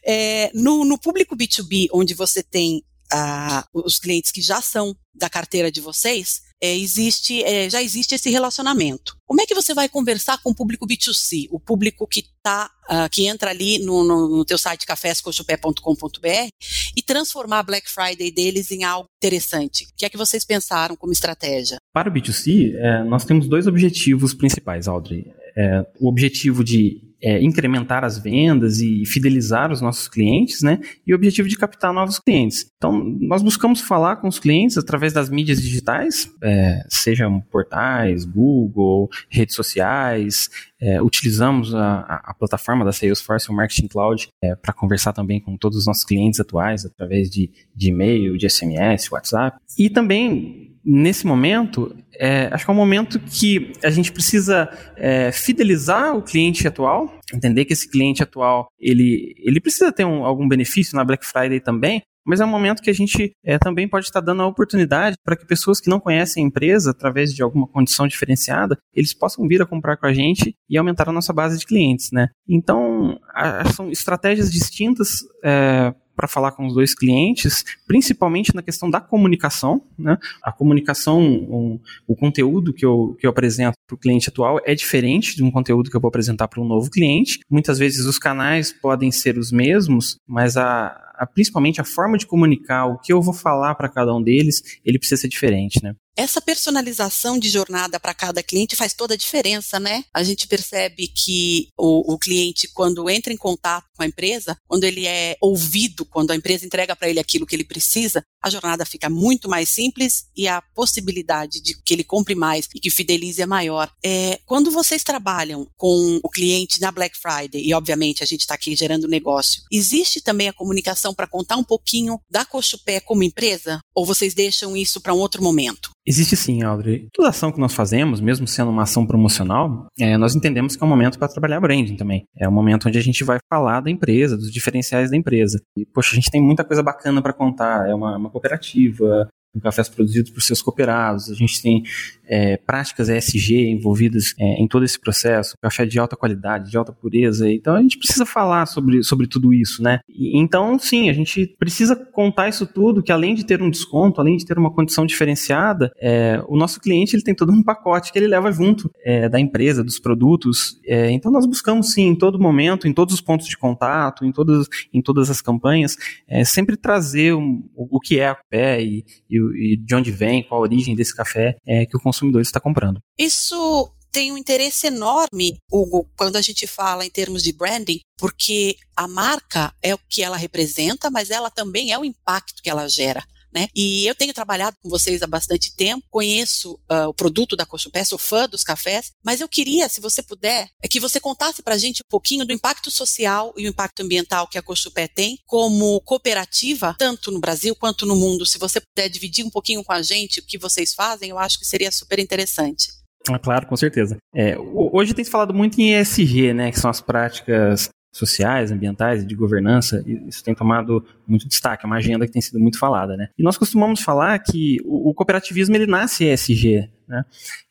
É, 0.05 0.51
no, 0.53 0.85
no 0.85 0.97
público 0.97 1.35
B2B, 1.35 1.87
onde 1.91 2.13
você 2.13 2.41
tem 2.41 2.81
ah, 3.11 3.65
os 3.73 3.99
clientes 3.99 4.31
que 4.31 4.41
já 4.41 4.61
são 4.61 4.95
da 5.13 5.29
carteira 5.29 5.71
de 5.71 5.81
vocês, 5.81 6.41
é, 6.61 6.75
existe, 6.75 7.43
é, 7.43 7.69
já 7.69 7.81
existe 7.81 8.15
esse 8.15 8.29
relacionamento. 8.29 9.17
Como 9.25 9.41
é 9.41 9.45
que 9.45 9.55
você 9.55 9.73
vai 9.73 9.87
conversar 9.87 10.41
com 10.41 10.51
o 10.51 10.55
público 10.55 10.87
B2C, 10.87 11.47
o 11.51 11.59
público 11.59 12.07
que 12.07 12.25
tá, 12.41 12.69
uh, 12.89 13.09
que 13.11 13.27
entra 13.27 13.51
ali 13.51 13.79
no, 13.79 14.03
no, 14.03 14.37
no 14.37 14.45
teu 14.45 14.57
site 14.57 14.85
caféscochupé.com.br 14.85 16.49
e 16.97 17.01
transformar 17.03 17.59
a 17.59 17.63
Black 17.63 17.89
Friday 17.89 18.31
deles 18.31 18.71
em 18.71 18.83
algo 18.83 19.05
interessante? 19.21 19.85
O 19.85 19.87
que 19.95 20.05
é 20.05 20.09
que 20.09 20.17
vocês 20.17 20.43
pensaram 20.43 20.95
como 20.95 21.13
estratégia? 21.13 21.77
Para 21.93 22.09
o 22.09 22.11
B2C, 22.13 22.73
é, 22.75 23.03
nós 23.03 23.23
temos 23.23 23.47
dois 23.47 23.67
objetivos 23.67 24.33
principais, 24.33 24.87
Audrey. 24.87 25.31
É, 25.59 25.85
o 25.99 26.07
objetivo 26.07 26.63
de 26.63 27.09
é, 27.21 27.41
incrementar 27.41 28.03
as 28.03 28.17
vendas 28.17 28.79
e 28.79 29.05
fidelizar 29.05 29.71
os 29.71 29.81
nossos 29.81 30.07
clientes, 30.07 30.61
né? 30.61 30.79
E 31.05 31.13
o 31.13 31.15
objetivo 31.15 31.49
de 31.49 31.57
captar 31.57 31.93
novos 31.93 32.17
clientes. 32.17 32.71
Então, 32.77 33.03
nós 33.19 33.41
buscamos 33.41 33.81
falar 33.81 34.17
com 34.17 34.27
os 34.27 34.39
clientes 34.39 34.77
através 34.77 35.11
das 35.11 35.29
mídias 35.29 35.61
digitais, 35.61 36.31
é, 36.41 36.85
sejam 36.87 37.41
portais, 37.41 38.23
Google, 38.23 39.09
redes 39.29 39.55
sociais. 39.55 40.49
É, 40.81 41.01
utilizamos 41.01 41.75
a, 41.75 42.21
a, 42.23 42.33
plataforma 42.33 42.85
da 42.85 42.93
Salesforce, 42.93 43.49
o 43.49 43.53
Marketing 43.53 43.87
Cloud, 43.87 44.29
é, 44.41 44.55
para 44.55 44.71
conversar 44.71 45.11
também 45.11 45.41
com 45.41 45.57
todos 45.57 45.77
os 45.77 45.85
nossos 45.85 46.05
clientes 46.05 46.39
atuais 46.39 46.85
através 46.85 47.29
de, 47.29 47.51
de 47.75 47.89
e-mail, 47.89 48.37
de 48.37 48.49
SMS, 48.49 49.11
WhatsApp. 49.11 49.57
E 49.77 49.89
também 49.89 50.68
nesse 50.83 51.25
momento, 51.25 51.95
é, 52.19 52.49
acho 52.51 52.65
que 52.65 52.71
é 52.71 52.73
um 52.73 52.77
momento 52.77 53.19
que 53.19 53.73
a 53.83 53.89
gente 53.89 54.11
precisa 54.11 54.69
é, 54.95 55.31
fidelizar 55.31 56.15
o 56.15 56.21
cliente 56.21 56.67
atual, 56.67 57.19
entender 57.33 57.65
que 57.65 57.73
esse 57.73 57.89
cliente 57.89 58.23
atual 58.23 58.67
ele, 58.79 59.33
ele 59.37 59.59
precisa 59.59 59.91
ter 59.91 60.05
um, 60.05 60.25
algum 60.25 60.47
benefício 60.47 60.95
na 60.95 61.03
Black 61.03 61.25
Friday 61.25 61.59
também, 61.59 62.01
mas 62.25 62.39
é 62.39 62.45
um 62.45 62.49
momento 62.49 62.83
que 62.83 62.89
a 62.89 62.93
gente 62.93 63.31
é, 63.43 63.57
também 63.57 63.87
pode 63.87 64.05
estar 64.05 64.19
dando 64.19 64.43
a 64.43 64.47
oportunidade 64.47 65.15
para 65.23 65.35
que 65.35 65.47
pessoas 65.47 65.81
que 65.81 65.89
não 65.89 65.99
conhecem 65.99 66.43
a 66.43 66.47
empresa, 66.47 66.91
através 66.91 67.33
de 67.33 67.41
alguma 67.41 67.67
condição 67.67 68.07
diferenciada, 68.07 68.77
eles 68.93 69.13
possam 69.13 69.47
vir 69.47 69.61
a 69.61 69.65
comprar 69.65 69.97
com 69.97 70.05
a 70.05 70.13
gente 70.13 70.55
e 70.69 70.77
aumentar 70.77 71.09
a 71.09 71.11
nossa 71.11 71.33
base 71.33 71.57
de 71.57 71.65
clientes, 71.65 72.11
né? 72.11 72.27
Então, 72.47 73.19
a, 73.33 73.65
são 73.71 73.89
estratégias 73.89 74.51
distintas 74.51 75.21
é, 75.43 75.93
para 76.19 76.27
falar 76.27 76.51
com 76.51 76.67
os 76.67 76.73
dois 76.73 76.93
clientes, 76.93 77.63
principalmente 77.87 78.53
na 78.53 78.61
questão 78.61 78.89
da 78.89 78.99
comunicação. 78.99 79.81
Né? 79.97 80.17
A 80.43 80.51
comunicação, 80.51 81.21
um, 81.21 81.79
o 82.05 82.13
conteúdo 82.13 82.73
que 82.73 82.85
eu, 82.85 83.15
que 83.17 83.25
eu 83.25 83.31
apresento 83.31 83.77
para 83.87 83.95
o 83.95 83.97
cliente 83.97 84.27
atual 84.27 84.59
é 84.65 84.75
diferente 84.75 85.33
de 85.33 85.41
um 85.41 85.49
conteúdo 85.49 85.89
que 85.89 85.95
eu 85.95 86.01
vou 86.01 86.09
apresentar 86.09 86.49
para 86.49 86.59
um 86.59 86.67
novo 86.67 86.89
cliente. 86.91 87.39
Muitas 87.49 87.79
vezes 87.79 88.05
os 88.05 88.19
canais 88.19 88.73
podem 88.73 89.13
ser 89.13 89.37
os 89.37 89.49
mesmos, 89.49 90.17
mas 90.27 90.57
a, 90.57 91.08
a, 91.19 91.27
principalmente 91.27 91.81
a 91.81 91.83
forma 91.83 92.17
de 92.17 92.25
comunicar, 92.25 92.85
o 92.85 92.97
que 92.97 93.11
eu 93.11 93.21
vou 93.21 93.33
falar 93.33 93.75
para 93.75 93.89
cada 93.89 94.15
um 94.15 94.23
deles, 94.23 94.61
ele 94.85 94.97
precisa 94.97 95.21
ser 95.21 95.27
diferente, 95.27 95.83
né? 95.83 95.93
Essa 96.19 96.41
personalização 96.41 97.39
de 97.39 97.47
jornada 97.47 97.97
para 97.97 98.13
cada 98.13 98.43
cliente 98.43 98.75
faz 98.75 98.93
toda 98.93 99.13
a 99.13 99.17
diferença, 99.17 99.79
né? 99.79 100.03
A 100.13 100.21
gente 100.21 100.49
percebe 100.49 101.07
que 101.07 101.69
o, 101.77 102.13
o, 102.13 102.19
cliente, 102.19 102.67
quando 102.73 103.09
entra 103.09 103.31
em 103.31 103.37
contato 103.37 103.85
com 103.95 104.03
a 104.03 104.05
empresa, 104.05 104.57
quando 104.67 104.83
ele 104.83 105.07
é 105.07 105.37
ouvido, 105.39 106.03
quando 106.03 106.31
a 106.31 106.35
empresa 106.35 106.65
entrega 106.65 106.93
para 106.93 107.09
ele 107.09 107.21
aquilo 107.21 107.45
que 107.45 107.55
ele 107.55 107.63
precisa, 107.63 108.21
a 108.43 108.49
jornada 108.49 108.85
fica 108.85 109.09
muito 109.09 109.47
mais 109.47 109.69
simples 109.69 110.25
e 110.35 110.45
a 110.45 110.61
possibilidade 110.75 111.61
de 111.61 111.81
que 111.81 111.93
ele 111.93 112.03
compre 112.03 112.35
mais 112.35 112.67
e 112.75 112.81
que 112.81 112.89
fidelize 112.89 113.41
é 113.41 113.45
maior. 113.45 113.89
É, 114.03 114.39
quando 114.45 114.71
vocês 114.71 115.03
trabalham 115.03 115.69
com 115.77 116.19
o 116.21 116.29
cliente 116.29 116.81
na 116.81 116.91
Black 116.91 117.17
Friday, 117.17 117.65
e 117.65 117.73
obviamente 117.73 118.23
a 118.23 118.27
gente 118.27 118.41
está 118.41 118.55
aqui 118.55 118.75
gerando 118.75 119.07
negócio, 119.07 119.63
existe 119.71 120.19
também 120.19 120.49
a 120.49 120.53
comunicação 120.53 121.08
para 121.13 121.27
contar 121.27 121.57
um 121.57 121.63
pouquinho 121.63 122.19
da 122.29 122.45
Cochupé 122.45 122.99
como 122.99 123.23
empresa? 123.23 123.79
Ou 123.95 124.05
vocês 124.05 124.33
deixam 124.33 124.75
isso 124.75 125.01
para 125.01 125.13
um 125.13 125.17
outro 125.17 125.43
momento? 125.43 125.89
Existe 126.05 126.35
sim, 126.35 126.63
Audrey. 126.63 127.07
Toda 127.13 127.29
ação 127.29 127.51
que 127.51 127.59
nós 127.59 127.73
fazemos, 127.73 128.19
mesmo 128.19 128.47
sendo 128.47 128.71
uma 128.71 128.83
ação 128.83 129.05
promocional, 129.05 129.87
é, 129.99 130.17
nós 130.17 130.35
entendemos 130.35 130.75
que 130.75 130.83
é 130.83 130.85
um 130.85 130.89
momento 130.89 131.19
para 131.19 131.27
trabalhar 131.27 131.59
branding 131.59 131.95
também. 131.95 132.23
É 132.37 132.47
um 132.47 132.51
momento 132.51 132.87
onde 132.87 132.97
a 132.97 133.01
gente 133.01 133.23
vai 133.23 133.37
falar 133.47 133.81
da 133.81 133.91
empresa, 133.91 134.35
dos 134.35 134.51
diferenciais 134.51 135.11
da 135.11 135.17
empresa. 135.17 135.61
E, 135.77 135.85
poxa, 135.85 136.13
a 136.13 136.15
gente 136.15 136.31
tem 136.31 136.41
muita 136.41 136.63
coisa 136.63 136.81
bacana 136.81 137.21
para 137.21 137.33
contar. 137.33 137.87
É 137.87 137.93
uma, 137.93 138.17
uma 138.17 138.29
cooperativa, 138.29 139.27
com 139.53 139.59
cafés 139.59 139.89
produzidos 139.89 140.31
por 140.31 140.41
seus 140.41 140.61
cooperados. 140.61 141.29
A 141.29 141.33
gente 141.33 141.61
tem 141.61 141.83
é, 142.27 142.57
práticas 142.57 143.09
ESG 143.09 143.71
envolvidas 143.71 144.35
é, 144.39 144.61
em 144.61 144.67
todo 144.67 144.85
esse 144.85 144.99
processo, 144.99 145.55
café 145.61 145.85
de 145.85 145.97
alta 145.99 146.15
qualidade, 146.15 146.69
de 146.69 146.77
alta 146.77 146.93
pureza. 146.93 147.51
Então 147.51 147.75
a 147.75 147.81
gente 147.81 147.97
precisa 147.97 148.25
falar 148.25 148.67
sobre, 148.67 149.03
sobre 149.03 149.27
tudo 149.27 149.53
isso, 149.53 149.81
né? 149.81 149.99
E, 150.07 150.39
então, 150.39 150.77
sim, 150.77 151.09
a 151.09 151.13
gente 151.13 151.55
precisa 151.57 151.95
contar 151.95 152.47
isso 152.49 152.67
tudo, 152.67 153.01
que 153.01 153.11
além 153.11 153.33
de 153.33 153.45
ter 153.45 153.61
um 153.61 153.69
desconto, 153.69 154.21
além 154.21 154.37
de 154.37 154.45
ter 154.45 154.57
uma 154.57 154.71
condição 154.71 155.05
diferenciada, 155.05 155.91
é, 155.99 156.41
o 156.47 156.55
nosso 156.55 156.79
cliente 156.79 157.15
ele 157.15 157.23
tem 157.23 157.33
todo 157.33 157.51
um 157.51 157.63
pacote 157.63 158.11
que 158.11 158.19
ele 158.19 158.27
leva 158.27 158.51
junto 158.51 158.91
é, 159.03 159.27
da 159.27 159.39
empresa, 159.39 159.83
dos 159.83 159.99
produtos. 159.99 160.79
É, 160.85 161.09
então 161.11 161.31
nós 161.31 161.45
buscamos, 161.45 161.93
sim, 161.93 162.07
em 162.07 162.15
todo 162.15 162.39
momento, 162.39 162.87
em 162.87 162.93
todos 162.93 163.15
os 163.15 163.21
pontos 163.21 163.47
de 163.47 163.57
contato, 163.57 164.23
em 164.25 164.31
todas, 164.31 164.67
em 164.93 165.01
todas 165.01 165.29
as 165.29 165.41
campanhas, 165.41 165.97
é, 166.27 166.43
sempre 166.43 166.77
trazer 166.77 167.33
um, 167.33 167.63
o, 167.75 167.97
o, 167.97 167.99
que 167.99 168.19
é 168.19 168.27
a 168.27 168.35
pé 168.35 168.83
e, 168.83 169.03
e 169.29 169.38
e, 169.55 169.77
de 169.77 169.95
onde 169.95 170.11
vem, 170.11 170.43
qual 170.43 170.61
a 170.61 170.63
origem 170.63 170.95
desse 170.95 171.15
café 171.15 171.55
é, 171.65 171.85
que 171.85 171.97
o 171.97 171.99
consumidor 171.99 172.41
está 172.41 172.59
comprando. 172.59 172.99
Isso 173.17 173.91
tem 174.11 174.31
um 174.31 174.37
interesse 174.37 174.87
enorme, 174.87 175.57
Hugo, 175.71 176.09
quando 176.17 176.35
a 176.35 176.41
gente 176.41 176.65
fala 176.65 177.05
em 177.05 177.09
termos 177.09 177.43
de 177.43 177.53
branding, 177.53 177.99
porque 178.17 178.75
a 178.95 179.07
marca 179.07 179.73
é 179.83 179.93
o 179.93 179.99
que 180.09 180.23
ela 180.23 180.37
representa, 180.37 181.09
mas 181.09 181.29
ela 181.29 181.49
também 181.49 181.91
é 181.91 181.99
o 181.99 182.05
impacto 182.05 182.61
que 182.63 182.69
ela 182.69 182.87
gera 182.87 183.23
né? 183.53 183.67
E 183.75 184.05
eu 184.07 184.15
tenho 184.15 184.33
trabalhado 184.33 184.77
com 184.81 184.89
vocês 184.89 185.21
há 185.21 185.27
bastante 185.27 185.75
tempo, 185.75 186.05
conheço 186.09 186.79
uh, 186.91 187.07
o 187.07 187.13
produto 187.13 187.55
da 187.55 187.65
Cochupé, 187.65 188.03
sou 188.03 188.17
fã 188.17 188.47
dos 188.47 188.63
cafés, 188.63 189.11
mas 189.23 189.41
eu 189.41 189.47
queria, 189.47 189.89
se 189.89 190.01
você 190.01 190.21
puder, 190.21 190.69
é 190.81 190.87
que 190.87 190.99
você 190.99 191.19
contasse 191.19 191.61
para 191.61 191.75
a 191.75 191.77
gente 191.77 192.01
um 192.01 192.09
pouquinho 192.09 192.45
do 192.45 192.53
impacto 192.53 192.91
social 192.91 193.53
e 193.57 193.65
o 193.65 193.69
impacto 193.69 194.01
ambiental 194.01 194.47
que 194.47 194.57
a 194.57 194.61
Cochupé 194.61 195.07
tem 195.07 195.37
como 195.45 196.01
cooperativa, 196.01 196.95
tanto 196.97 197.31
no 197.31 197.39
Brasil 197.39 197.75
quanto 197.75 198.05
no 198.05 198.15
mundo. 198.15 198.45
Se 198.45 198.57
você 198.57 198.79
puder 198.79 199.09
dividir 199.09 199.45
um 199.45 199.49
pouquinho 199.49 199.83
com 199.83 199.93
a 199.93 200.01
gente 200.01 200.39
o 200.39 200.45
que 200.45 200.57
vocês 200.57 200.93
fazem, 200.93 201.29
eu 201.29 201.39
acho 201.39 201.59
que 201.59 201.65
seria 201.65 201.91
super 201.91 202.19
interessante. 202.19 202.89
Ah, 203.29 203.39
claro, 203.39 203.67
com 203.67 203.75
certeza. 203.75 204.17
É, 204.33 204.57
hoje 204.57 205.13
tem 205.13 205.25
se 205.25 205.31
falado 205.31 205.53
muito 205.53 205.79
em 205.79 205.93
ESG, 205.93 206.53
né, 206.53 206.71
que 206.71 206.79
são 206.79 206.89
as 206.89 207.01
práticas 207.01 207.89
sociais, 208.11 208.71
ambientais, 208.71 209.25
de 209.25 209.35
governança, 209.35 210.03
isso 210.27 210.43
tem 210.43 210.55
tomado 210.55 211.05
muito 211.27 211.47
destaque, 211.47 211.85
é 211.85 211.87
uma 211.87 211.97
agenda 211.97 212.25
que 212.25 212.31
tem 212.31 212.41
sido 212.41 212.59
muito 212.59 212.79
falada, 212.79 213.15
né? 213.15 213.29
E 213.37 213.43
nós 213.43 213.57
costumamos 213.57 214.01
falar 214.01 214.37
que 214.39 214.77
o, 214.83 215.09
o 215.09 215.13
cooperativismo 215.13 215.75
ele 215.75 215.85
nasce 215.85 216.25
ESG, 216.25 216.89
Né? 217.09 217.25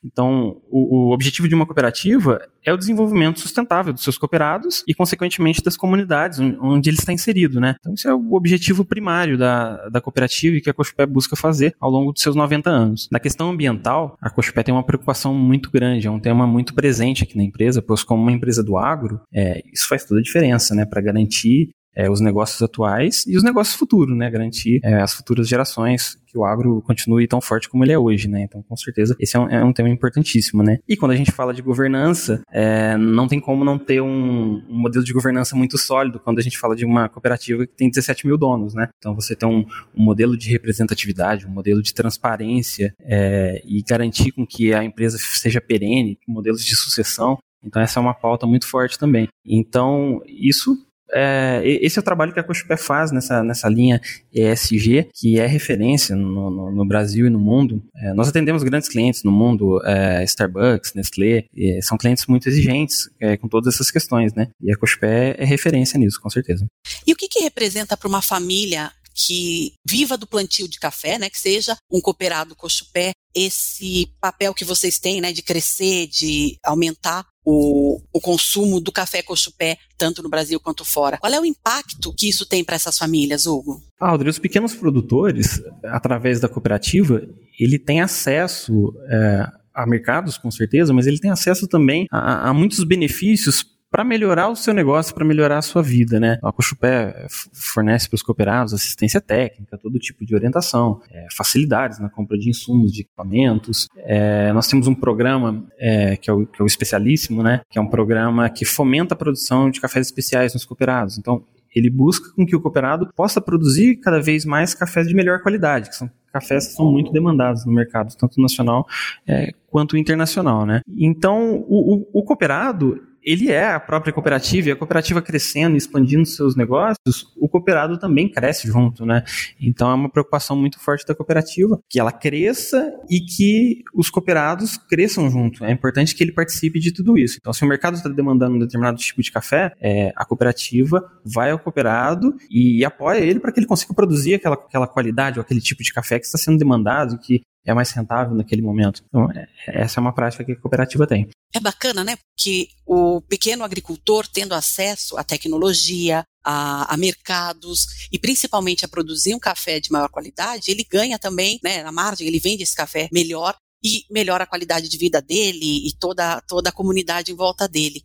Então, 0.05 0.61
o, 0.69 1.11
o 1.11 1.13
objetivo 1.13 1.49
de 1.49 1.55
uma 1.55 1.65
cooperativa 1.65 2.41
é 2.65 2.73
o 2.73 2.77
desenvolvimento 2.77 3.39
sustentável 3.39 3.93
dos 3.93 4.03
seus 4.03 4.19
cooperados 4.19 4.83
e, 4.87 4.93
consequentemente, 4.93 5.63
das 5.63 5.77
comunidades 5.77 6.41
onde 6.41 6.91
ele 6.91 6.99
está 6.99 7.13
inserido. 7.13 7.61
Né? 7.61 7.77
Então, 7.79 7.95
esse 7.95 8.09
é 8.09 8.13
o 8.13 8.35
objetivo 8.35 8.85
primário 8.85 9.39
da, 9.39 9.89
da 9.89 10.01
cooperativa 10.01 10.57
e 10.57 10.61
que 10.61 10.69
a 10.69 10.75
Cochupé 10.75 11.07
busca 11.07 11.37
fazer 11.37 11.75
ao 11.81 11.91
longo 11.91 12.13
dos 12.13 12.21
seus 12.21 12.35
90 12.35 12.69
anos. 12.69 13.09
Na 13.13 13.21
questão 13.21 13.51
ambiental, 13.51 14.17
a 14.21 14.29
Cochupé 14.29 14.65
tem 14.65 14.75
uma 14.75 14.85
preocupação 14.85 15.33
muito 15.33 15.71
grande, 15.71 16.09
é 16.09 16.11
um 16.11 16.21
tema 16.21 16.47
muito 16.47 16.75
presente 16.75 17.23
aqui 17.23 17.37
na 17.37 17.45
empresa, 17.45 17.81
pois 17.81 18.03
como 18.03 18.23
uma 18.23 18.33
empresa 18.33 18.63
do 18.63 18.77
agro, 18.77 19.21
é, 19.33 19.63
isso 19.73 19.87
faz 19.87 20.05
toda 20.05 20.21
a 20.21 20.23
diferença 20.23 20.75
né, 20.75 20.85
para 20.85 21.01
garantir 21.01 21.71
é, 21.95 22.11
os 22.11 22.21
negócios 22.21 22.61
atuais 22.63 23.25
e 23.27 23.37
os 23.37 23.43
negócios 23.43 23.77
futuros, 23.77 24.17
né? 24.17 24.31
Garantir 24.31 24.81
é, 24.85 25.01
as 25.01 25.13
futuras 25.13 25.49
gerações 25.49 26.17
que 26.27 26.37
o 26.37 26.45
agro 26.45 26.83
continue 26.83 27.27
tão 27.27 27.41
forte 27.41 27.69
como 27.69 27.85
ele 27.85 27.93
é 27.93 27.99
hoje, 27.99 28.29
né? 28.29 28.43
Então, 28.43 28.63
com 28.63 28.77
certeza, 28.77 29.17
esse 29.19 29.37
é 29.37 29.41
um, 29.41 29.49
é 29.49 29.65
um 29.65 29.73
tema 29.73 29.89
importantíssimo, 29.89 30.63
né? 30.63 30.79
E 30.87 30.97
quando 30.97 31.13
a 31.13 31.17
gente 31.17 31.33
fala 31.33 31.55
de 31.55 31.63
governança, 31.63 32.43
é, 32.53 32.97
não 32.97 33.27
tem 33.27 33.41
como 33.41 33.65
não 33.65 33.79
ter 33.79 34.01
um, 34.01 34.63
um, 34.69 34.79
modelo 34.79 35.05
de 35.05 35.13
governança 35.13 35.57
muito 35.57 35.79
sólido 35.79 36.21
quando 36.21 36.39
a 36.39 36.43
gente 36.43 36.59
fala 36.59 36.77
de 36.77 36.85
uma 36.85 37.09
cooperativa 37.09 37.67
que 37.67 37.75
tem 37.75 37.89
17 37.89 38.27
mil 38.27 38.37
donos, 38.37 38.75
né? 38.75 38.89
Então, 38.99 39.15
você 39.15 39.35
tem 39.35 39.49
um, 39.49 39.65
um 39.95 40.03
modelo 40.05 40.37
de 40.37 40.51
representatividade, 40.51 41.47
um 41.47 41.51
modelo 41.51 41.83
de 41.83 41.95
transparência 41.95 42.93
é, 43.03 43.63
e 43.67 43.83
garantir 43.83 44.33
com 44.33 44.47
que 44.47 44.73
a 44.75 44.85
empresa 44.85 45.19
seja 45.19 45.61
perene, 45.61 46.19
modelos 46.29 46.65
de 46.65 46.77
sucessão. 46.77 47.39
Então, 47.65 47.83
essa 47.83 47.99
é 47.99 48.03
uma 48.03 48.15
pauta 48.15 48.47
muito 48.47 48.67
forte 48.69 48.99
também. 48.99 49.29
Então, 49.45 50.21
isso 50.27 50.77
é, 51.13 51.63
esse 51.65 51.99
é 51.99 52.01
o 52.01 52.05
trabalho 52.05 52.33
que 52.33 52.41
a 52.41 52.45
Cochupé 52.45 52.77
faz 52.77 53.11
nessa, 53.11 53.43
nessa 53.43 53.69
linha 53.69 54.01
ESG, 54.33 55.09
que 55.15 55.39
é 55.39 55.47
referência 55.47 56.15
no, 56.15 56.51
no, 56.51 56.71
no 56.71 56.87
Brasil 56.87 57.27
e 57.27 57.31
no 57.31 57.39
mundo. 57.39 57.83
É, 57.97 58.13
nós 58.15 58.29
atendemos 58.29 58.63
grandes 58.63 58.89
clientes 58.89 59.23
no 59.23 59.33
mundo, 59.33 59.81
é, 59.85 60.23
Starbucks, 60.25 60.95
Nestlé, 60.95 61.47
são 61.83 61.97
clientes 61.97 62.27
muito 62.27 62.49
exigentes 62.49 63.09
é, 63.21 63.37
com 63.37 63.49
todas 63.49 63.75
essas 63.75 63.91
questões, 63.91 64.35
né? 64.35 64.49
E 64.63 64.73
a 64.73 64.77
Cochupé 64.77 65.35
é 65.39 65.45
referência 65.45 65.99
nisso, 65.99 66.21
com 66.21 66.31
certeza. 66.31 66.67
E 67.07 67.13
o 67.13 67.17
que, 67.17 67.29
que 67.29 67.41
representa 67.41 67.97
para 67.97 68.09
uma 68.09 68.23
família 68.23 68.91
que 69.15 69.73
viva 69.85 70.17
do 70.17 70.29
plantio 70.29 70.69
de 70.69 70.79
café, 70.79 71.19
né, 71.19 71.29
que 71.29 71.39
seja 71.39 71.77
um 71.91 72.01
cooperado 72.01 72.55
cochupé, 72.55 73.11
esse 73.35 74.13
papel 74.21 74.55
que 74.55 74.65
vocês 74.65 74.99
têm, 74.99 75.21
né, 75.21 75.33
de 75.33 75.43
crescer, 75.43 76.07
de 76.07 76.57
aumentar 76.65 77.27
o, 77.51 77.99
o 78.13 78.21
consumo 78.21 78.79
do 78.79 78.93
café 78.93 79.23
cochupé, 79.23 79.79
tanto 79.97 80.23
no 80.23 80.29
Brasil 80.29 80.61
quanto 80.61 80.85
fora. 80.85 81.17
Qual 81.17 81.33
é 81.33 81.41
o 81.41 81.47
impacto 81.47 82.13
que 82.15 82.29
isso 82.29 82.47
tem 82.47 82.63
para 82.63 82.77
essas 82.77 82.99
famílias, 82.99 83.47
Hugo? 83.47 83.83
Audrey, 83.99 84.29
os 84.29 84.39
pequenos 84.39 84.75
produtores, 84.75 85.63
através 85.85 86.41
da 86.41 86.49
cooperativa, 86.49 87.27
ele 87.59 87.79
tem 87.79 88.03
acesso 88.03 88.93
é, 89.09 89.47
a 89.75 89.87
mercados, 89.87 90.37
com 90.37 90.51
certeza, 90.51 90.93
mas 90.93 91.07
ele 91.07 91.19
tem 91.19 91.31
acesso 91.31 91.67
também 91.67 92.07
a, 92.11 92.51
a 92.51 92.53
muitos 92.53 92.85
benefícios 92.85 93.65
para 93.91 94.05
melhorar 94.05 94.49
o 94.49 94.57
seu 94.57 94.75
negócio, 94.75 95.15
para 95.15 95.25
melhorar 95.25 95.59
a 95.59 95.63
sua 95.63 95.83
vida, 95.83 96.21
né? 96.21 96.39
A 96.43 96.53
Cochupé 96.53 97.27
fornece 97.53 98.09
para 98.09 98.17
os 98.17 98.23
cooperados 98.23 98.75
assistência 98.75 99.21
técnica, 99.21 99.79
todo 99.79 99.99
tipo 99.99 100.25
de 100.25 100.35
orientação, 100.35 101.01
é, 101.11 101.27
facilidades 101.35 101.99
na 101.99 102.09
compra 102.09 102.37
de 102.39 102.51
insumos, 102.51 102.93
de 102.93 103.03
equipamentos. 103.03 103.89
É, 103.99 104.53
nós 104.53 104.67
temos 104.69 104.87
um 104.87 104.95
programa 104.95 105.65
é, 105.79 106.17
que, 106.17 106.29
é 106.29 106.33
o, 106.33 106.47
que 106.47 106.61
é 106.61 106.65
o 106.65 106.67
Especialíssimo, 106.67 107.43
né? 107.43 107.63
Que 107.71 107.79
é 107.79 107.83
um 107.83 107.89
programa 107.89 108.49
que 108.51 108.65
fomenta 108.65 109.15
a 109.15 109.17
produção 109.17 109.71
de 109.71 109.81
cafés 109.81 110.07
especiais 110.07 110.53
nos 110.53 110.65
cooperados. 110.65 111.19
Então, 111.19 111.43
ele 111.75 111.91
busca 111.91 112.33
com 112.35 112.47
que 112.47 112.57
o 112.57 112.61
cooperado 112.61 113.11
possa 113.15 113.41
produzir 113.41 113.97
cada 113.97 114.21
vez 114.21 114.45
mais 114.45 114.75
cafés 114.75 115.07
de 115.07 115.15
melhor 115.15 115.43
qualidade, 115.43 115.91
que 115.91 115.97
são 115.97 116.11
cafés 116.33 116.69
que 116.69 116.73
são 116.75 116.91
muito 116.91 117.11
demandados 117.11 117.65
no 117.65 117.73
mercado, 117.73 118.15
tanto 118.17 118.41
nacional 118.41 118.87
é, 119.27 119.53
quanto 119.69 119.97
internacional, 119.97 120.67
né? 120.67 120.81
Então, 120.97 121.65
o, 121.69 121.95
o, 122.13 122.21
o 122.21 122.23
cooperado, 122.23 123.01
ele 123.29 123.53
é 123.53 123.73
a 123.73 123.79
própria 123.79 124.11
cooperativa, 124.11 124.71
e 124.71 124.73
a 124.73 124.77
cooperativa 124.77 125.21
crescendo, 125.21 125.77
expandindo 125.77 126.25
seus 126.25 126.57
negócios, 126.57 127.27
o 127.37 127.47
cooperado 127.47 127.99
também 127.99 128.27
cresce 128.27 128.67
junto, 128.67 129.05
né? 129.05 129.23
Então 129.61 129.91
é 129.91 129.95
uma 129.95 130.09
preocupação 130.09 130.57
muito 130.57 130.81
forte 130.81 131.07
da 131.07 131.15
cooperativa, 131.15 131.79
que 131.91 132.01
ela 132.01 132.11
cresça 132.11 132.91
e 133.11 133.21
que 133.21 133.83
os 133.95 134.09
cooperados 134.09 134.79
cresçam 134.79 135.29
junto. 135.31 135.63
É 135.63 135.71
importante 135.71 136.15
que 136.15 136.25
ele 136.25 136.33
participe 136.33 136.81
de 136.81 136.91
tudo 136.91 137.19
isso. 137.19 137.37
Então, 137.39 137.53
se 137.53 137.63
o 137.63 137.69
mercado 137.69 137.99
está 137.99 138.09
demandando 138.09 138.57
um 138.57 138.59
determinado 138.59 138.97
tipo 138.97 139.23
de 139.23 139.31
café, 139.31 139.75
é, 139.79 140.11
a 140.17 140.25
cooperativa 140.25 141.05
vai 141.23 141.51
ao 141.51 141.59
cooperado 141.59 142.35
e, 142.51 142.79
e 142.79 142.85
apoia 142.85 143.19
ele 143.19 143.41
para 143.41 143.53
que 143.53 143.61
ele 143.61 143.67
consiga 143.67 143.93
produzir 143.93 144.35
aquela, 144.35 144.55
aquela 144.55 144.87
qualidade 144.87 145.39
ou 145.39 145.43
aquele 145.43 145.61
tipo 145.61 145.83
de 145.83 145.93
café 145.93 146.19
que 146.19 146.25
está 146.25 146.39
sendo 146.39 146.57
demandado, 146.57 147.19
que 147.19 147.43
é 147.69 147.75
mais 147.75 147.91
rentável 147.91 148.35
naquele 148.35 148.63
momento. 148.63 149.05
Então, 149.07 149.31
é, 149.31 149.47
essa 149.67 150.01
é 150.01 150.01
uma 150.01 150.15
prática 150.15 150.45
que 150.45 150.53
a 150.53 150.57
cooperativa 150.57 151.07
tem. 151.07 151.29
É 151.55 151.61
bacana, 151.61 152.03
né? 152.03 152.17
Porque 152.17 152.69
o 152.87 153.21
pequeno 153.21 153.63
agricultor 153.63 154.27
tendo 154.27 154.55
acesso 154.55 155.17
à 155.19 155.25
tecnologia, 155.25 156.25
a, 156.43 156.95
a, 156.95 156.97
mercados 156.97 158.09
e 158.11 158.19
principalmente 158.19 158.85
a 158.85 158.89
produzir 158.89 159.35
um 159.35 159.39
café 159.39 159.79
de 159.81 159.93
maior 159.93 160.09
qualidade, 160.09 160.71
ele 160.71 160.87
ganha 160.91 161.19
também, 161.19 161.61
né, 161.63 161.83
na 161.83 161.93
margem, 161.93 162.27
ele 162.27 162.41
vende 162.41 162.63
esse 162.63 162.75
café 162.75 163.09
melhor 163.13 163.55
e 163.85 164.05
melhora 164.11 164.45
a 164.45 164.47
qualidade 164.47 164.89
de 164.89 164.97
vida 164.97 165.21
dele 165.21 165.87
e 165.87 165.93
toda, 165.99 166.41
toda 166.43 166.71
a 166.71 166.73
comunidade 166.73 167.33
em 167.33 167.37
volta 167.37 167.69
dele. 167.69 168.03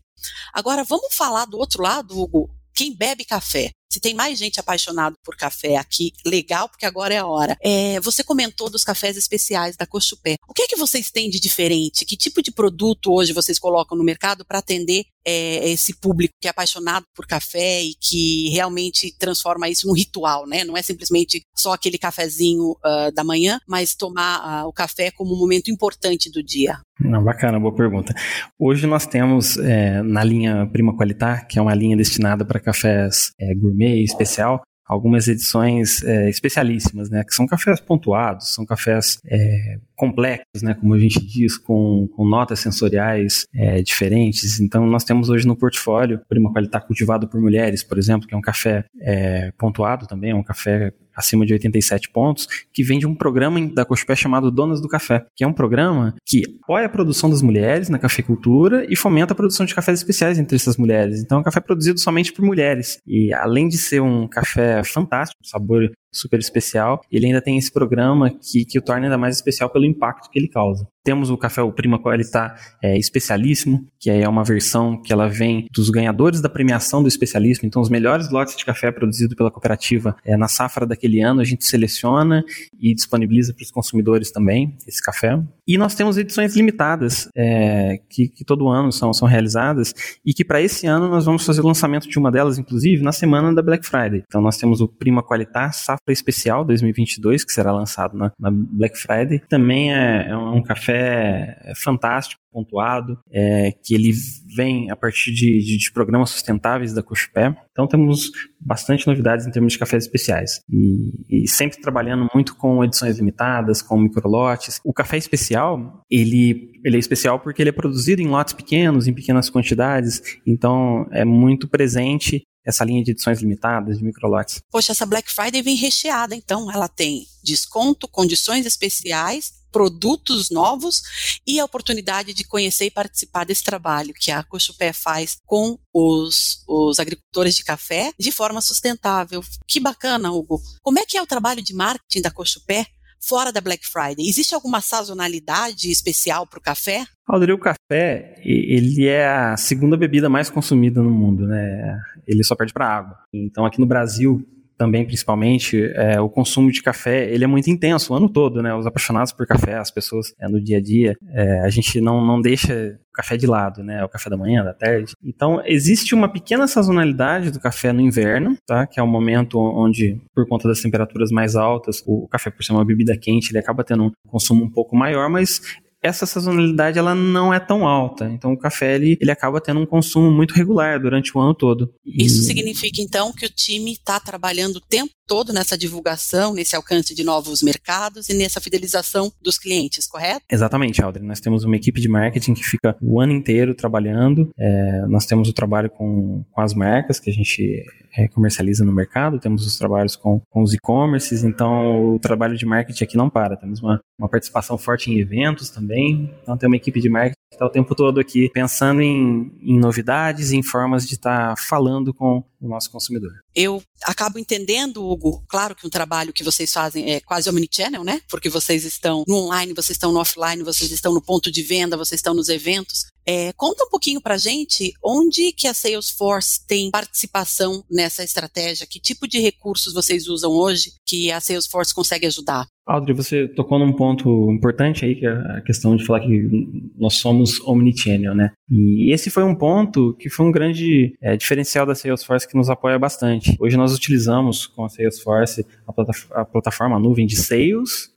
Agora, 0.53 0.83
vamos 0.83 1.13
falar 1.15 1.45
do 1.45 1.57
outro 1.57 1.81
lado, 1.81 2.19
Hugo. 2.19 2.49
Quem 2.75 2.95
bebe 2.95 3.23
café? 3.23 3.71
Se 3.93 3.99
tem 3.99 4.15
mais 4.15 4.39
gente 4.39 4.59
apaixonada 4.59 5.15
por 5.23 5.37
café 5.37 5.77
aqui, 5.77 6.11
legal, 6.25 6.67
porque 6.67 6.83
agora 6.83 7.13
é 7.13 7.19
a 7.19 7.27
hora. 7.27 7.55
É, 7.61 7.99
você 7.99 8.23
comentou 8.23 8.67
dos 8.67 8.83
cafés 8.83 9.15
especiais 9.15 9.77
da 9.77 9.85
Cochupé. 9.85 10.35
O 10.47 10.53
que 10.53 10.63
é 10.63 10.67
que 10.67 10.75
vocês 10.75 11.11
têm 11.11 11.29
de 11.29 11.39
diferente? 11.39 12.03
Que 12.03 12.17
tipo 12.17 12.41
de 12.41 12.51
produto 12.51 13.13
hoje 13.13 13.33
vocês 13.33 13.59
colocam 13.59 13.95
no 13.95 14.03
mercado 14.03 14.43
para 14.43 14.57
atender 14.57 15.05
é, 15.23 15.69
esse 15.69 15.93
público 15.93 16.33
que 16.41 16.47
é 16.47 16.51
apaixonado 16.51 17.05
por 17.15 17.27
café 17.27 17.83
e 17.83 17.93
que 17.93 18.49
realmente 18.49 19.15
transforma 19.17 19.69
isso 19.69 19.85
num 19.85 19.93
ritual, 19.93 20.47
né? 20.47 20.63
Não 20.63 20.75
é 20.75 20.81
simplesmente 20.81 21.43
só 21.55 21.73
aquele 21.73 21.99
cafezinho 21.99 22.71
uh, 22.71 23.11
da 23.13 23.23
manhã, 23.23 23.59
mas 23.67 23.93
tomar 23.93 24.65
uh, 24.65 24.67
o 24.67 24.73
café 24.73 25.11
como 25.11 25.35
um 25.35 25.37
momento 25.37 25.69
importante 25.69 26.31
do 26.31 26.41
dia. 26.41 26.79
Não, 26.99 27.23
bacana, 27.23 27.59
boa 27.59 27.75
pergunta. 27.75 28.13
Hoje 28.57 28.85
nós 28.85 29.05
temos 29.05 29.57
é, 29.57 30.01
na 30.03 30.23
linha 30.23 30.67
Prima 30.71 30.95
Qualitar, 30.95 31.47
que 31.47 31.57
é 31.57 31.61
uma 31.61 31.73
linha 31.73 31.97
destinada 31.97 32.45
para 32.45 32.59
cafés 32.59 33.31
é, 33.39 33.53
gourmet 33.55 33.82
gourmet 33.83 34.03
especial, 34.03 34.61
algumas 34.85 35.27
edições 35.27 36.03
é, 36.03 36.29
especialíssimas, 36.29 37.09
né, 37.09 37.23
que 37.23 37.33
são 37.33 37.45
cafés 37.45 37.79
pontuados, 37.79 38.53
são 38.53 38.65
cafés 38.65 39.19
é, 39.25 39.79
complexos, 40.03 40.61
né, 40.61 40.73
como 40.73 40.93
a 40.93 40.99
gente 40.99 41.25
diz, 41.25 41.57
com, 41.57 42.09
com 42.13 42.27
notas 42.27 42.59
sensoriais 42.59 43.45
é, 43.55 43.81
diferentes. 43.81 44.59
Então, 44.59 44.85
nós 44.85 45.05
temos 45.05 45.29
hoje 45.29 45.47
no 45.47 45.55
portfólio 45.55 46.19
Prima 46.27 46.51
Qualidade 46.51 46.85
cultivado 46.85 47.25
por 47.25 47.39
mulheres, 47.39 47.81
por 47.83 47.97
exemplo, 47.97 48.27
que 48.27 48.35
é 48.35 48.37
um 48.37 48.41
café 48.41 48.83
é, 49.01 49.53
pontuado 49.57 50.05
também, 50.05 50.31
é 50.31 50.35
um 50.35 50.43
café 50.43 50.91
acima 51.15 51.45
de 51.45 51.53
87 51.53 52.09
pontos, 52.09 52.47
que 52.73 52.83
vem 52.83 52.99
de 52.99 53.07
um 53.07 53.15
programa 53.15 53.65
da 53.69 53.85
Cochupé 53.85 54.15
chamado 54.15 54.51
Donas 54.51 54.81
do 54.81 54.89
Café, 54.89 55.25
que 55.35 55.43
é 55.43 55.47
um 55.47 55.53
programa 55.53 56.15
que 56.25 56.43
apoia 56.63 56.87
a 56.87 56.89
produção 56.89 57.29
das 57.29 57.41
mulheres 57.41 57.87
na 57.87 57.99
cafeicultura 57.99 58.85
e 58.89 58.95
fomenta 58.95 59.31
a 59.31 59.35
produção 59.35 59.65
de 59.65 59.75
cafés 59.75 59.99
especiais 59.99 60.39
entre 60.39 60.55
essas 60.55 60.75
mulheres. 60.75 61.21
Então 61.21 61.37
é 61.37 61.41
um 61.41 61.43
café 61.43 61.59
produzido 61.59 61.99
somente 61.99 62.33
por 62.33 62.43
mulheres. 62.43 62.97
E 63.05 63.31
além 63.31 63.67
de 63.67 63.77
ser 63.77 64.01
um 64.01 64.27
café 64.27 64.83
fantástico, 64.83 65.39
sabor 65.45 65.91
super 66.13 66.39
especial. 66.39 67.01
Ele 67.11 67.25
ainda 67.25 67.41
tem 67.41 67.57
esse 67.57 67.71
programa 67.71 68.29
que, 68.29 68.63
que 68.63 68.79
o 68.79 68.81
torna 68.81 69.07
ainda 69.07 69.17
mais 69.17 69.35
especial 69.35 69.69
pelo 69.69 69.85
impacto 69.85 70.29
que 70.29 70.39
ele 70.39 70.47
causa. 70.47 70.87
Temos 71.03 71.29
o 71.29 71.37
café 71.37 71.61
o 71.61 71.71
Prima 71.71 71.99
Qualita 71.99 72.55
é, 72.81 72.97
especialíssimo, 72.97 73.85
que 73.99 74.09
é 74.09 74.27
uma 74.27 74.43
versão 74.43 75.01
que 75.01 75.11
ela 75.11 75.27
vem 75.27 75.67
dos 75.69 75.89
ganhadores 75.89 76.39
da 76.39 76.47
premiação 76.47 77.01
do 77.01 77.09
especialíssimo. 77.09 77.67
Então, 77.67 77.81
os 77.81 77.89
melhores 77.89 78.29
lotes 78.29 78.55
de 78.55 78.63
café 78.63 78.89
produzido 78.89 79.35
pela 79.35 79.51
cooperativa 79.51 80.15
é, 80.23 80.37
na 80.37 80.47
safra 80.47 80.85
daquele 80.85 81.19
ano, 81.19 81.41
a 81.41 81.43
gente 81.43 81.65
seleciona 81.65 82.41
e 82.79 82.95
disponibiliza 82.95 83.53
para 83.53 83.63
os 83.63 83.71
consumidores 83.71 84.31
também 84.31 84.77
esse 84.87 85.01
café. 85.01 85.37
E 85.67 85.77
nós 85.77 85.93
temos 85.93 86.17
edições 86.17 86.55
limitadas 86.55 87.27
é, 87.35 87.99
que, 88.09 88.29
que, 88.29 88.45
todo 88.45 88.69
ano 88.69 88.91
são, 88.91 89.13
são 89.13 89.27
realizadas 89.27 89.93
e 90.25 90.33
que 90.33 90.45
para 90.45 90.61
esse 90.61 90.87
ano 90.87 91.09
nós 91.09 91.25
vamos 91.25 91.45
fazer 91.45 91.61
o 91.61 91.67
lançamento 91.67 92.07
de 92.07 92.17
uma 92.17 92.31
delas, 92.31 92.57
inclusive, 92.57 93.03
na 93.03 93.11
semana 93.11 93.53
da 93.53 93.61
Black 93.61 93.85
Friday. 93.85 94.23
Então, 94.25 94.41
nós 94.41 94.57
temos 94.57 94.79
o 94.79 94.87
Prima 94.87 95.21
Qualita 95.21 95.69
Safra 95.71 96.02
especial 96.11 96.65
2022, 96.65 97.43
que 97.45 97.53
será 97.53 97.71
lançado 97.71 98.17
na, 98.17 98.31
na 98.39 98.49
Black 98.51 98.97
Friday. 98.97 99.39
Também 99.47 99.93
é, 99.93 100.27
é 100.29 100.37
um 100.37 100.61
café 100.61 101.73
fantástico, 101.75 102.41
pontuado, 102.53 103.17
é, 103.31 103.71
que 103.83 103.95
ele 103.95 104.11
vem 104.55 104.91
a 104.91 104.95
partir 104.95 105.33
de, 105.33 105.59
de, 105.59 105.77
de 105.77 105.91
programas 105.91 106.29
sustentáveis 106.29 106.93
da 106.93 107.01
Cochupé. 107.01 107.55
Então 107.71 107.87
temos 107.87 108.31
bastante 108.59 109.07
novidades 109.07 109.47
em 109.47 109.51
termos 109.51 109.73
de 109.73 109.79
cafés 109.79 110.03
especiais. 110.03 110.61
E, 110.69 111.43
e, 111.43 111.47
sempre 111.47 111.81
trabalhando 111.81 112.27
muito 112.33 112.55
com 112.55 112.83
edições 112.83 113.17
limitadas, 113.17 113.81
com 113.81 113.97
microlotes. 113.97 114.79
O 114.85 114.93
café 114.93 115.17
especial, 115.17 116.03
ele, 116.09 116.71
ele 116.85 116.95
é 116.95 116.99
especial 116.99 117.39
porque 117.39 117.61
ele 117.61 117.69
é 117.69 117.73
produzido 117.73 118.21
em 118.21 118.27
lotes 118.27 118.53
pequenos, 118.53 119.07
em 119.07 119.13
pequenas 119.13 119.49
quantidades. 119.49 120.21
Então 120.45 121.07
é 121.11 121.25
muito 121.25 121.67
presente 121.67 122.43
essa 122.65 122.83
linha 122.83 123.03
de 123.03 123.11
edições 123.11 123.39
limitadas, 123.41 123.97
de 123.97 124.03
microlotes. 124.03 124.61
Poxa, 124.71 124.91
essa 124.91 125.05
Black 125.05 125.31
Friday 125.31 125.61
vem 125.61 125.75
recheada, 125.75 126.35
então. 126.35 126.71
Ela 126.71 126.87
tem 126.87 127.25
desconto, 127.43 128.07
condições 128.07 128.65
especiais 128.65 129.63
produtos 129.73 130.51
novos 130.51 131.01
e 131.45 131.59
a 131.59 131.65
oportunidade 131.65 132.31
de 132.31 132.43
conhecer 132.43 132.85
e 132.85 132.91
participar 132.91 133.43
desse 133.43 133.63
trabalho 133.63 134.13
que 134.13 134.29
a 134.29 134.43
Cochupé 134.43 134.93
faz 134.93 135.37
com 135.47 135.79
os, 135.91 136.63
os 136.67 136.99
agricultores 136.99 137.55
de 137.55 137.63
café 137.63 138.13
de 138.17 138.31
forma 138.31 138.61
sustentável. 138.61 139.43
Que 139.67 139.79
bacana, 139.79 140.31
Hugo. 140.31 140.61
Como 140.83 140.99
é 140.99 141.05
que 141.05 141.17
é 141.17 141.21
o 141.21 141.27
trabalho 141.27 141.61
de 141.61 141.73
marketing 141.73 142.21
da 142.21 142.29
Cochupé 142.29 142.85
fora 143.27 143.51
da 143.51 143.61
Black 143.61 143.87
Friday? 143.87 144.27
Existe 144.27 144.53
alguma 144.53 144.81
sazonalidade 144.81 145.89
especial 145.89 146.45
para 146.45 146.59
o 146.59 146.61
café? 146.61 147.05
Aldrey, 147.27 147.53
o 147.53 147.59
café, 147.59 148.35
ele 148.43 149.07
é 149.07 149.25
a 149.25 149.57
segunda 149.57 149.95
bebida 149.95 150.29
mais 150.29 150.49
consumida 150.49 151.01
no 151.01 151.09
mundo, 151.09 151.47
né? 151.47 151.99
Ele 152.27 152.43
só 152.43 152.55
perde 152.55 152.73
para 152.73 152.87
água. 152.87 153.17
Então, 153.33 153.65
aqui 153.65 153.79
no 153.79 153.85
Brasil, 153.85 154.45
também, 154.77 155.05
principalmente, 155.05 155.83
é, 155.95 156.19
o 156.19 156.29
consumo 156.29 156.71
de 156.71 156.81
café, 156.81 157.31
ele 157.31 157.43
é 157.43 157.47
muito 157.47 157.69
intenso 157.69 158.13
o 158.13 158.15
ano 158.15 158.29
todo, 158.29 158.61
né? 158.61 158.73
Os 158.73 158.85
apaixonados 158.85 159.31
por 159.31 159.45
café, 159.45 159.77
as 159.77 159.91
pessoas 159.91 160.33
é, 160.39 160.47
no 160.47 160.61
dia 160.61 160.77
a 160.77 160.81
dia, 160.81 161.15
é, 161.31 161.59
a 161.61 161.69
gente 161.69 162.01
não, 162.01 162.25
não 162.25 162.41
deixa 162.41 162.99
o 163.09 163.13
café 163.13 163.37
de 163.37 163.45
lado, 163.45 163.83
né? 163.83 164.03
O 164.03 164.09
café 164.09 164.29
da 164.29 164.37
manhã, 164.37 164.63
da 164.63 164.73
tarde. 164.73 165.13
Então, 165.23 165.61
existe 165.65 166.15
uma 166.15 166.27
pequena 166.27 166.67
sazonalidade 166.67 167.51
do 167.51 167.59
café 167.59 167.93
no 167.93 168.01
inverno, 168.01 168.57
tá? 168.65 168.87
Que 168.87 168.99
é 168.99 169.03
o 169.03 169.07
momento 169.07 169.59
onde, 169.59 170.19
por 170.33 170.47
conta 170.47 170.67
das 170.67 170.81
temperaturas 170.81 171.31
mais 171.31 171.55
altas, 171.55 172.03
o 172.05 172.27
café, 172.27 172.49
por 172.49 172.63
ser 172.63 172.73
uma 172.73 172.85
bebida 172.85 173.17
quente, 173.17 173.51
ele 173.51 173.59
acaba 173.59 173.83
tendo 173.83 174.03
um 174.03 174.11
consumo 174.27 174.63
um 174.63 174.69
pouco 174.69 174.95
maior, 174.95 175.29
mas 175.29 175.61
essa 176.03 176.25
sazonalidade 176.25 176.99
ela 176.99 177.15
não 177.15 177.53
é 177.53 177.59
tão 177.59 177.87
alta. 177.87 178.29
Então 178.29 178.51
o 178.51 178.57
café 178.57 178.95
ele, 178.95 179.17
ele 179.19 179.31
acaba 179.31 179.61
tendo 179.61 179.79
um 179.79 179.85
consumo 179.85 180.29
muito 180.29 180.53
regular 180.53 180.99
durante 180.99 181.35
o 181.35 181.39
ano 181.39 181.53
todo. 181.53 181.93
Isso 182.05 182.41
e... 182.41 182.43
significa 182.43 183.01
então 183.01 183.31
que 183.31 183.45
o 183.45 183.49
time 183.49 183.93
está 183.93 184.19
trabalhando 184.19 184.75
o 184.75 184.81
tempo 184.81 185.11
todo 185.25 185.53
nessa 185.53 185.77
divulgação, 185.77 186.53
nesse 186.53 186.75
alcance 186.75 187.15
de 187.15 187.23
novos 187.23 187.63
mercados 187.63 188.27
e 188.27 188.33
nessa 188.33 188.59
fidelização 188.59 189.31
dos 189.41 189.57
clientes, 189.57 190.05
correto? 190.05 190.41
Exatamente, 190.51 191.01
Aldrin. 191.01 191.25
Nós 191.25 191.39
temos 191.39 191.63
uma 191.63 191.77
equipe 191.77 192.01
de 192.01 192.09
marketing 192.09 192.53
que 192.53 192.63
fica 192.63 192.95
o 193.01 193.21
ano 193.21 193.31
inteiro 193.31 193.73
trabalhando. 193.73 194.49
É, 194.59 195.05
nós 195.07 195.25
temos 195.25 195.47
o 195.47 195.53
trabalho 195.53 195.89
com, 195.89 196.43
com 196.51 196.61
as 196.61 196.73
marcas 196.73 197.19
que 197.19 197.29
a 197.29 197.33
gente 197.33 197.85
é, 198.15 198.27
comercializa 198.27 198.85
no 198.85 198.93
mercado, 198.93 199.39
temos 199.39 199.65
os 199.65 199.77
trabalhos 199.77 200.15
com, 200.15 200.41
com 200.49 200.61
os 200.61 200.73
e-commerces, 200.73 201.43
então 201.43 202.13
o 202.13 202.19
trabalho 202.19 202.55
de 202.55 202.65
marketing 202.65 203.03
aqui 203.03 203.17
não 203.17 203.29
para. 203.29 203.57
Temos 203.57 203.81
uma, 203.81 203.99
uma 204.17 204.29
participação 204.29 204.77
forte 204.77 205.09
em 205.09 205.19
eventos 205.19 205.69
também, 205.69 206.33
então 206.41 206.57
tem 206.57 206.67
uma 206.67 206.75
equipe 206.75 207.01
de 207.01 207.09
marketing 207.09 207.33
que 207.49 207.55
está 207.55 207.65
o 207.65 207.69
tempo 207.69 207.95
todo 207.95 208.19
aqui 208.19 208.49
pensando 208.49 209.01
em, 209.01 209.51
em 209.61 209.79
novidades, 209.79 210.51
em 210.51 210.63
formas 210.63 211.07
de 211.07 211.15
estar 211.15 211.55
tá 211.55 211.61
falando 211.61 212.13
com 212.13 212.43
o 212.61 212.67
nosso 212.67 212.91
consumidor. 212.91 213.31
Eu 213.55 213.83
acabo 214.03 214.39
entendendo, 214.39 215.03
Hugo, 215.03 215.43
claro 215.47 215.75
que 215.75 215.85
um 215.85 215.89
trabalho 215.89 216.33
que 216.33 216.43
vocês 216.43 216.71
fazem 216.71 217.11
é 217.11 217.19
quase 217.19 217.49
omnichannel, 217.49 218.03
né? 218.03 218.21
Porque 218.29 218.49
vocês 218.49 218.85
estão 218.85 219.23
no 219.27 219.35
online, 219.35 219.73
vocês 219.73 219.95
estão 219.95 220.11
no 220.11 220.19
offline, 220.19 220.63
vocês 220.63 220.91
estão 220.91 221.13
no 221.13 221.21
ponto 221.21 221.51
de 221.51 221.61
venda, 221.61 221.97
vocês 221.97 222.19
estão 222.19 222.33
nos 222.33 222.49
eventos. 222.49 223.05
É, 223.25 223.53
conta 223.53 223.85
um 223.85 223.89
pouquinho 223.89 224.21
para 224.21 224.37
gente 224.37 224.93
onde 225.03 225.51
que 225.53 225.67
a 225.67 225.73
Salesforce 225.73 226.65
tem 226.67 226.91
participação 226.91 227.83
nessa 227.89 228.23
estratégia, 228.23 228.87
que 228.89 228.99
tipo 228.99 229.27
de 229.27 229.39
recursos 229.39 229.93
vocês 229.93 230.27
usam 230.27 230.51
hoje 230.51 230.91
que 231.05 231.31
a 231.31 231.39
Salesforce 231.39 231.93
consegue 231.93 232.25
ajudar? 232.27 232.67
Audrey, 232.85 233.15
você 233.15 233.47
tocou 233.47 233.79
num 233.79 233.93
ponto 233.93 234.51
importante 234.51 235.05
aí, 235.05 235.15
que 235.15 235.25
é 235.25 235.31
a 235.31 235.61
questão 235.61 235.95
de 235.95 236.05
falar 236.05 236.19
que 236.19 236.49
nós 236.97 237.13
somos 237.13 237.61
omnichannel, 237.61 238.35
né? 238.35 238.51
E 238.69 239.13
esse 239.13 239.29
foi 239.29 239.43
um 239.43 239.55
ponto 239.55 240.13
que 240.19 240.29
foi 240.29 240.45
um 240.45 240.51
grande 240.51 241.15
é, 241.21 241.37
diferencial 241.37 241.85
da 241.85 241.95
Salesforce 241.95 242.45
que 242.45 242.57
nos 242.57 242.69
apoia 242.69 242.99
bastante. 242.99 243.55
Hoje 243.57 243.77
nós 243.77 243.95
utilizamos 243.95 244.67
com 244.67 244.83
a 244.83 244.89
Salesforce 244.89 245.65
a, 245.87 245.93
platif 245.93 246.27
a 246.31 246.43
plataforma 246.43 246.97
a 246.97 246.99
nuvem 246.99 247.25
de 247.25 247.37
sales, 247.37 248.11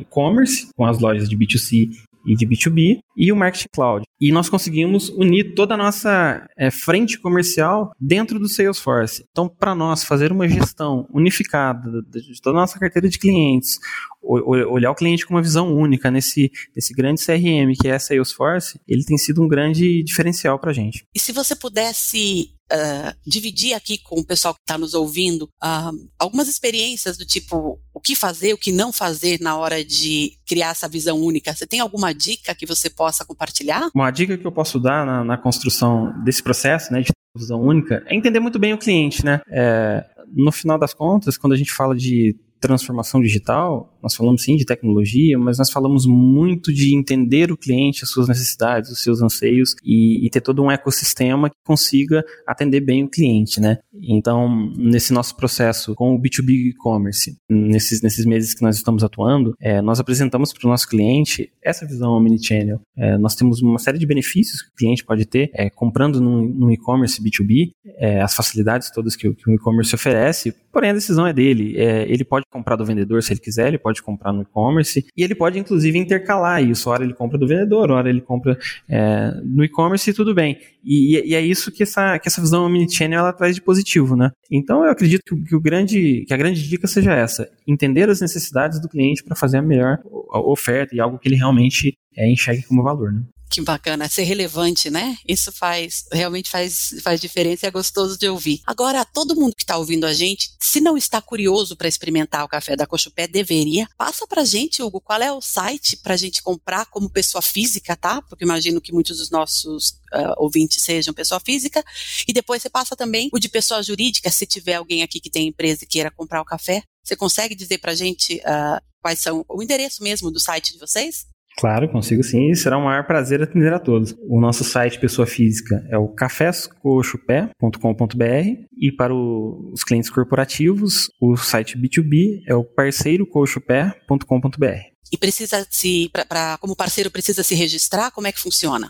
e-commerce, 0.00 0.68
com 0.76 0.84
as 0.84 1.00
lojas 1.00 1.28
de 1.28 1.36
B2C 1.36 1.88
e 2.26 2.34
de 2.34 2.46
B2B, 2.46 2.98
e 3.16 3.32
o 3.32 3.36
Marketing 3.36 3.68
Cloud. 3.72 4.04
E 4.20 4.32
nós 4.32 4.48
conseguimos 4.48 5.08
unir 5.10 5.54
toda 5.54 5.74
a 5.74 5.76
nossa 5.76 6.46
é, 6.56 6.70
frente 6.70 7.18
comercial 7.18 7.92
dentro 8.00 8.38
do 8.38 8.48
Salesforce. 8.48 9.24
Então, 9.30 9.48
para 9.48 9.74
nós 9.74 10.04
fazer 10.04 10.32
uma 10.32 10.48
gestão 10.48 11.06
unificada 11.12 12.02
de 12.10 12.40
toda 12.40 12.58
a 12.58 12.62
nossa 12.62 12.78
carteira 12.78 13.08
de 13.08 13.18
clientes, 13.18 13.78
olhar 14.22 14.90
o 14.90 14.94
cliente 14.94 15.26
com 15.26 15.34
uma 15.34 15.42
visão 15.42 15.74
única 15.74 16.10
nesse, 16.10 16.50
nesse 16.74 16.94
grande 16.94 17.24
CRM 17.24 17.72
que 17.80 17.88
é 17.88 17.94
a 17.94 17.98
Salesforce, 17.98 18.80
ele 18.88 19.04
tem 19.04 19.18
sido 19.18 19.42
um 19.42 19.48
grande 19.48 20.02
diferencial 20.02 20.58
para 20.58 20.70
a 20.70 20.74
gente. 20.74 21.04
E 21.14 21.20
se 21.20 21.32
você 21.32 21.54
pudesse 21.54 22.53
uh, 22.72 23.16
dividir 23.26 23.74
aqui 23.74 23.98
com 23.98 24.20
o 24.20 24.24
pessoal 24.24 24.54
que 24.54 24.60
está 24.60 24.78
nos 24.78 24.94
ouvindo 24.94 25.42
uh, 25.62 26.08
algumas 26.18 26.48
experiências 26.48 27.16
do 27.16 27.24
tipo 27.24 27.78
o 27.92 28.00
que 28.00 28.14
fazer, 28.14 28.52
o 28.52 28.58
que 28.58 28.72
não 28.72 28.92
fazer 28.92 29.40
na 29.40 29.56
hora 29.56 29.84
de 29.84 30.32
criar 30.46 30.70
essa 30.70 30.88
visão 30.88 31.20
única, 31.20 31.54
você 31.54 31.66
tem 31.66 31.80
alguma 31.80 32.12
dica 32.12 32.54
que 32.54 32.66
você 32.66 32.90
possa 32.90 33.24
compartilhar? 33.24 33.88
Uma 33.94 34.10
dica 34.10 34.36
que 34.36 34.46
eu 34.46 34.52
posso 34.52 34.78
dar 34.78 35.06
na, 35.06 35.24
na 35.24 35.38
construção 35.38 36.12
desse 36.22 36.42
processo, 36.42 36.92
né, 36.92 37.00
de 37.00 37.12
visão 37.36 37.60
única, 37.60 38.02
é 38.06 38.14
entender 38.14 38.40
muito 38.40 38.58
bem 38.58 38.72
o 38.72 38.78
cliente, 38.78 39.24
né? 39.24 39.40
É, 39.48 40.04
no 40.32 40.52
final 40.52 40.78
das 40.78 40.94
contas, 40.94 41.36
quando 41.36 41.52
a 41.52 41.56
gente 41.56 41.72
fala 41.72 41.94
de 41.94 42.36
transformação 42.60 43.20
digital, 43.20 43.93
nós 44.04 44.14
falamos 44.14 44.42
sim 44.42 44.54
de 44.54 44.66
tecnologia, 44.66 45.38
mas 45.38 45.56
nós 45.56 45.70
falamos 45.70 46.04
muito 46.06 46.72
de 46.72 46.94
entender 46.94 47.50
o 47.50 47.56
cliente, 47.56 48.04
as 48.04 48.10
suas 48.10 48.28
necessidades, 48.28 48.90
os 48.90 49.02
seus 49.02 49.22
anseios 49.22 49.74
e, 49.82 50.24
e 50.24 50.28
ter 50.28 50.42
todo 50.42 50.62
um 50.62 50.70
ecossistema 50.70 51.48
que 51.48 51.56
consiga 51.64 52.22
atender 52.46 52.80
bem 52.80 53.02
o 53.02 53.08
cliente, 53.08 53.60
né? 53.60 53.78
Então, 54.02 54.70
nesse 54.76 55.12
nosso 55.12 55.34
processo 55.36 55.94
com 55.94 56.14
o 56.14 56.20
B2B 56.20 56.70
e-commerce, 56.70 57.36
nesses, 57.48 58.02
nesses 58.02 58.26
meses 58.26 58.52
que 58.52 58.62
nós 58.62 58.76
estamos 58.76 59.02
atuando, 59.02 59.54
é, 59.58 59.80
nós 59.80 59.98
apresentamos 59.98 60.52
para 60.52 60.66
o 60.66 60.70
nosso 60.70 60.86
cliente 60.86 61.50
essa 61.62 61.86
visão 61.86 62.12
omnichannel. 62.12 62.80
É, 62.96 63.16
nós 63.16 63.34
temos 63.34 63.62
uma 63.62 63.78
série 63.78 63.98
de 63.98 64.06
benefícios 64.06 64.60
que 64.60 64.68
o 64.68 64.74
cliente 64.74 65.02
pode 65.02 65.24
ter 65.24 65.50
é, 65.54 65.70
comprando 65.70 66.20
no, 66.20 66.70
e-commerce 66.70 67.22
B2B, 67.22 67.70
é, 67.96 68.20
as 68.20 68.34
facilidades 68.34 68.90
todas 68.90 69.16
que, 69.16 69.32
que 69.32 69.50
o 69.50 69.54
e-commerce 69.54 69.94
oferece, 69.94 70.54
porém 70.72 70.90
a 70.90 70.94
decisão 70.94 71.26
é 71.26 71.32
dele. 71.32 71.74
É, 71.78 72.02
ele 72.10 72.24
pode 72.24 72.44
comprar 72.50 72.76
do 72.76 72.84
vendedor 72.84 73.22
se 73.22 73.32
ele 73.32 73.40
quiser, 73.40 73.68
ele 73.68 73.78
pode 73.78 73.93
comprar 74.02 74.32
no 74.32 74.42
e-commerce 74.42 75.04
e 75.16 75.22
ele 75.22 75.34
pode 75.34 75.58
inclusive 75.58 75.98
intercalar 75.98 76.62
isso. 76.62 76.90
Hora 76.90 77.04
ele 77.04 77.14
compra 77.14 77.38
do 77.38 77.46
vendedor, 77.46 77.90
hora 77.90 78.08
ele 78.08 78.20
compra 78.20 78.58
é, 78.88 79.32
no 79.44 79.64
e-commerce 79.64 80.10
e 80.10 80.14
tudo 80.14 80.34
bem. 80.34 80.58
E, 80.84 81.30
e, 81.30 81.34
é 81.34 81.40
isso 81.40 81.72
que 81.72 81.82
essa, 81.82 82.18
que 82.18 82.28
essa 82.28 82.40
visão 82.40 82.64
omnichannel 82.66 83.20
ela 83.20 83.32
traz 83.32 83.54
de 83.54 83.62
positivo, 83.62 84.16
né? 84.16 84.30
Então 84.50 84.84
eu 84.84 84.90
acredito 84.90 85.22
que, 85.24 85.44
que, 85.44 85.56
o 85.56 85.60
grande, 85.60 86.24
que 86.26 86.34
a 86.34 86.36
grande 86.36 86.66
dica 86.68 86.86
seja 86.86 87.12
essa: 87.12 87.48
entender 87.66 88.08
as 88.08 88.20
necessidades 88.20 88.80
do 88.80 88.88
cliente 88.88 89.22
para 89.24 89.36
fazer 89.36 89.58
a 89.58 89.62
melhor 89.62 89.98
oferta 90.30 90.94
e 90.94 91.00
algo 91.00 91.18
que 91.18 91.28
ele 91.28 91.36
realmente 91.36 91.96
é, 92.16 92.30
enxergue 92.30 92.64
como 92.64 92.82
valor, 92.82 93.12
né? 93.12 93.22
Que 93.54 93.60
bacana, 93.60 94.08
ser 94.08 94.24
relevante, 94.24 94.90
né? 94.90 95.16
Isso 95.24 95.52
faz, 95.52 96.06
realmente 96.10 96.50
faz, 96.50 96.96
faz 97.04 97.20
diferença 97.20 97.64
e 97.64 97.68
é 97.68 97.70
gostoso 97.70 98.18
de 98.18 98.28
ouvir. 98.28 98.60
Agora, 98.66 99.04
todo 99.04 99.36
mundo 99.36 99.54
que 99.54 99.62
está 99.62 99.76
ouvindo 99.76 100.06
a 100.06 100.12
gente, 100.12 100.50
se 100.58 100.80
não 100.80 100.96
está 100.96 101.22
curioso 101.22 101.76
para 101.76 101.86
experimentar 101.86 102.44
o 102.44 102.48
café 102.48 102.74
da 102.74 102.84
Cochupé, 102.84 103.28
deveria. 103.28 103.86
Passa 103.96 104.26
para 104.26 104.42
gente, 104.42 104.82
Hugo, 104.82 105.00
qual 105.00 105.22
é 105.22 105.32
o 105.32 105.40
site 105.40 105.96
para 105.98 106.14
a 106.14 106.16
gente 106.16 106.42
comprar 106.42 106.86
como 106.86 107.08
pessoa 107.08 107.40
física, 107.40 107.94
tá? 107.94 108.20
Porque 108.22 108.42
imagino 108.42 108.80
que 108.80 108.92
muitos 108.92 109.18
dos 109.18 109.30
nossos 109.30 109.90
uh, 110.12 110.34
ouvintes 110.38 110.82
sejam 110.82 111.14
pessoa 111.14 111.38
física. 111.38 111.84
E 112.26 112.32
depois 112.32 112.60
você 112.60 112.68
passa 112.68 112.96
também 112.96 113.28
o 113.32 113.38
de 113.38 113.48
pessoa 113.48 113.84
jurídica, 113.84 114.32
se 114.32 114.46
tiver 114.46 114.74
alguém 114.74 115.04
aqui 115.04 115.20
que 115.20 115.30
tem 115.30 115.46
empresa 115.46 115.84
e 115.84 115.86
queira 115.86 116.10
comprar 116.10 116.42
o 116.42 116.44
café. 116.44 116.82
Você 117.04 117.14
consegue 117.14 117.54
dizer 117.54 117.78
para 117.78 117.92
a 117.92 117.94
gente 117.94 118.38
uh, 118.38 118.82
quais 119.00 119.20
são 119.20 119.44
o 119.48 119.62
endereço 119.62 120.02
mesmo 120.02 120.28
do 120.28 120.40
site 120.40 120.72
de 120.72 120.80
vocês? 120.80 121.32
Claro, 121.56 121.88
consigo 121.88 122.22
sim, 122.22 122.50
e 122.50 122.56
será 122.56 122.76
um 122.76 122.84
maior 122.84 123.06
prazer 123.06 123.42
atender 123.42 123.72
a 123.72 123.78
todos. 123.78 124.14
O 124.28 124.38
nosso 124.40 124.64
site 124.64 124.98
pessoa 124.98 125.26
física 125.26 125.86
é 125.88 125.96
o 125.96 126.08
caféscochopé.com.br 126.08 128.48
e 128.76 128.90
para 128.90 129.14
o, 129.14 129.70
os 129.72 129.84
clientes 129.84 130.10
corporativos, 130.10 131.08
o 131.20 131.36
site 131.36 131.78
B2B 131.78 132.40
é 132.48 132.54
o 132.54 132.64
parceirocochopé.com.br. 132.64 134.94
E 135.12 135.18
precisa 135.18 135.64
se, 135.70 136.08
pra, 136.12 136.24
pra, 136.24 136.58
como 136.58 136.74
parceiro, 136.74 137.08
precisa 137.10 137.44
se 137.44 137.54
registrar? 137.54 138.10
Como 138.10 138.26
é 138.26 138.32
que 138.32 138.40
funciona? 138.40 138.88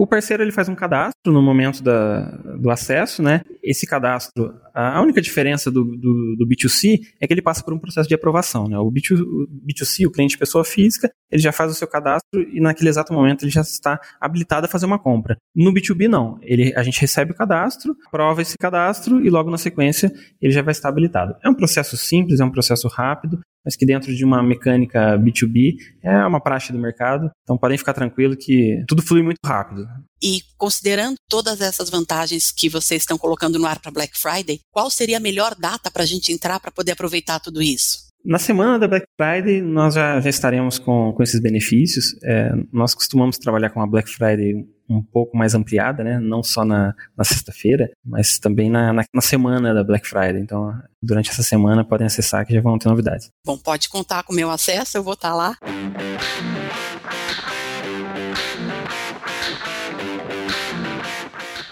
O 0.00 0.06
parceiro 0.06 0.42
ele 0.42 0.50
faz 0.50 0.66
um 0.66 0.74
cadastro 0.74 1.30
no 1.30 1.42
momento 1.42 1.82
da, 1.82 2.22
do 2.58 2.70
acesso, 2.70 3.22
né? 3.22 3.42
Esse 3.62 3.86
cadastro, 3.86 4.50
a 4.72 4.98
única 5.02 5.20
diferença 5.20 5.70
do, 5.70 5.84
do, 5.84 6.36
do, 6.38 6.48
B2C 6.48 7.00
é 7.20 7.26
que 7.26 7.34
ele 7.34 7.42
passa 7.42 7.62
por 7.62 7.74
um 7.74 7.78
processo 7.78 8.08
de 8.08 8.14
aprovação, 8.14 8.66
né? 8.66 8.78
O, 8.78 8.90
B2, 8.90 9.20
o 9.20 9.46
B2C, 9.46 10.06
o 10.06 10.10
cliente 10.10 10.38
pessoa 10.38 10.64
física, 10.64 11.12
ele 11.30 11.42
já 11.42 11.52
faz 11.52 11.70
o 11.70 11.74
seu 11.74 11.86
cadastro 11.86 12.40
e 12.50 12.62
naquele 12.62 12.88
exato 12.88 13.12
momento 13.12 13.44
ele 13.44 13.50
já 13.50 13.60
está 13.60 14.00
habilitado 14.18 14.64
a 14.64 14.70
fazer 14.70 14.86
uma 14.86 14.98
compra. 14.98 15.36
No 15.54 15.70
B2B 15.70 16.08
não, 16.08 16.38
ele, 16.40 16.72
a 16.74 16.82
gente 16.82 16.98
recebe 16.98 17.32
o 17.32 17.36
cadastro, 17.36 17.94
aprova 18.06 18.40
esse 18.40 18.56
cadastro 18.56 19.22
e 19.22 19.28
logo 19.28 19.50
na 19.50 19.58
sequência 19.58 20.10
ele 20.40 20.54
já 20.54 20.62
vai 20.62 20.72
estar 20.72 20.88
habilitado. 20.88 21.36
É 21.44 21.50
um 21.50 21.54
processo 21.54 21.98
simples, 21.98 22.40
é 22.40 22.44
um 22.44 22.50
processo 22.50 22.88
rápido, 22.88 23.38
mas 23.64 23.76
que 23.76 23.86
dentro 23.86 24.14
de 24.14 24.24
uma 24.24 24.42
mecânica 24.42 25.18
B2B 25.18 25.76
é 26.02 26.26
uma 26.26 26.40
praxe 26.40 26.72
do 26.72 26.78
mercado. 26.78 27.30
Então 27.42 27.58
podem 27.58 27.78
ficar 27.78 27.92
tranquilo 27.92 28.36
que 28.36 28.82
tudo 28.86 29.02
flui 29.02 29.22
muito 29.22 29.38
rápido. 29.44 29.86
E 30.22 30.40
considerando 30.56 31.16
todas 31.28 31.60
essas 31.60 31.88
vantagens 31.88 32.50
que 32.52 32.68
vocês 32.68 33.02
estão 33.02 33.18
colocando 33.18 33.58
no 33.58 33.66
ar 33.66 33.80
para 33.80 33.90
Black 33.90 34.18
Friday, 34.18 34.60
qual 34.70 34.90
seria 34.90 35.16
a 35.16 35.20
melhor 35.20 35.54
data 35.54 35.90
para 35.90 36.02
a 36.02 36.06
gente 36.06 36.32
entrar 36.32 36.60
para 36.60 36.70
poder 36.70 36.92
aproveitar 36.92 37.40
tudo 37.40 37.62
isso? 37.62 38.10
Na 38.22 38.38
semana 38.38 38.78
da 38.78 38.86
Black 38.86 39.06
Friday, 39.18 39.62
nós 39.62 39.94
já, 39.94 40.20
já 40.20 40.28
estaremos 40.28 40.78
com, 40.78 41.12
com 41.14 41.22
esses 41.22 41.40
benefícios. 41.40 42.14
É, 42.22 42.52
nós 42.70 42.94
costumamos 42.94 43.38
trabalhar 43.38 43.70
com 43.70 43.80
a 43.80 43.86
Black 43.86 44.10
Friday 44.10 44.66
um 44.90 45.02
pouco 45.02 45.36
mais 45.36 45.54
ampliada, 45.54 46.02
né? 46.02 46.18
Não 46.18 46.42
só 46.42 46.64
na, 46.64 46.94
na 47.16 47.24
sexta-feira, 47.24 47.90
mas 48.04 48.38
também 48.38 48.68
na, 48.68 48.92
na, 48.92 49.04
na, 49.14 49.20
semana 49.20 49.72
da 49.72 49.84
Black 49.84 50.06
Friday. 50.06 50.40
Então, 50.40 50.74
durante 51.00 51.30
essa 51.30 51.44
semana 51.44 51.84
podem 51.84 52.06
acessar 52.06 52.44
que 52.44 52.52
já 52.52 52.60
vão 52.60 52.76
ter 52.76 52.88
novidades. 52.88 53.30
Bom, 53.46 53.56
pode 53.56 53.88
contar 53.88 54.24
com 54.24 54.32
o 54.32 54.36
meu 54.36 54.50
acesso, 54.50 54.98
eu 54.98 55.02
vou 55.02 55.14
estar 55.14 55.34
lá. 55.34 55.56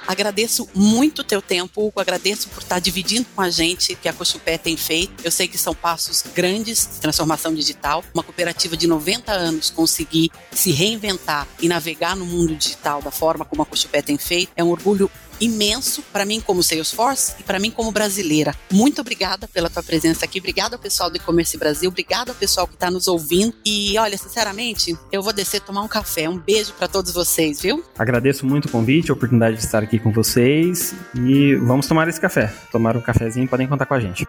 Agradeço 0.08 0.66
muito 0.74 1.18
o 1.18 1.24
teu 1.24 1.42
tempo, 1.42 1.86
Hugo. 1.86 2.00
Agradeço 2.00 2.48
por 2.48 2.62
estar 2.62 2.78
dividindo 2.78 3.26
com 3.36 3.42
a 3.42 3.50
gente 3.50 3.92
o 3.92 3.96
que 3.98 4.08
a 4.08 4.12
Cochupé 4.14 4.56
tem 4.56 4.74
feito. 4.74 5.12
Eu 5.22 5.30
sei 5.30 5.46
que 5.46 5.58
são 5.58 5.74
passos 5.74 6.24
grandes 6.34 6.88
de 6.94 6.98
transformação 6.98 7.52
digital. 7.52 8.02
Uma 8.14 8.22
cooperativa 8.22 8.74
de 8.74 8.86
90 8.86 9.30
anos 9.30 9.68
conseguir 9.68 10.30
se 10.50 10.72
reinventar 10.72 11.46
e 11.60 11.68
navegar 11.68 12.16
no 12.16 12.24
mundo 12.24 12.56
digital 12.56 13.02
da 13.02 13.10
forma 13.10 13.44
como 13.44 13.60
a 13.60 13.66
Cochupé 13.66 14.00
tem 14.00 14.16
feito 14.16 14.50
é 14.56 14.64
um 14.64 14.70
orgulho 14.70 15.10
imenso 15.40 16.02
para 16.12 16.24
mim 16.24 16.40
como 16.40 16.62
Salesforce 16.62 17.34
e 17.38 17.42
para 17.42 17.58
mim 17.58 17.70
como 17.70 17.90
brasileira. 17.92 18.54
Muito 18.70 19.00
obrigada 19.00 19.48
pela 19.48 19.70
tua 19.70 19.82
presença 19.82 20.24
aqui. 20.24 20.38
Obrigada 20.38 20.76
ao 20.76 20.80
pessoal 20.80 21.10
do 21.10 21.16
E-Commerce 21.16 21.56
Brasil. 21.56 21.88
Obrigada 21.88 22.32
ao 22.32 22.34
pessoal 22.34 22.66
que 22.66 22.74
está 22.74 22.90
nos 22.90 23.08
ouvindo. 23.08 23.54
E 23.64 23.96
olha, 23.98 24.16
sinceramente, 24.16 24.96
eu 25.12 25.22
vou 25.22 25.32
descer 25.32 25.60
tomar 25.60 25.82
um 25.82 25.88
café. 25.88 26.28
Um 26.28 26.38
beijo 26.38 26.72
para 26.74 26.88
todos 26.88 27.12
vocês, 27.12 27.60
viu? 27.60 27.84
Agradeço 27.98 28.46
muito 28.46 28.66
o 28.66 28.70
convite, 28.70 29.10
a 29.10 29.14
oportunidade 29.14 29.56
de 29.56 29.64
estar 29.64 29.82
aqui 29.82 29.98
com 29.98 30.12
vocês 30.12 30.94
e 31.14 31.54
vamos 31.56 31.86
tomar 31.86 32.08
esse 32.08 32.20
café. 32.20 32.52
Tomar 32.70 32.96
um 32.96 33.00
cafezinho, 33.00 33.48
podem 33.48 33.66
contar 33.66 33.86
com 33.86 33.94
a 33.94 34.00
gente. 34.00 34.26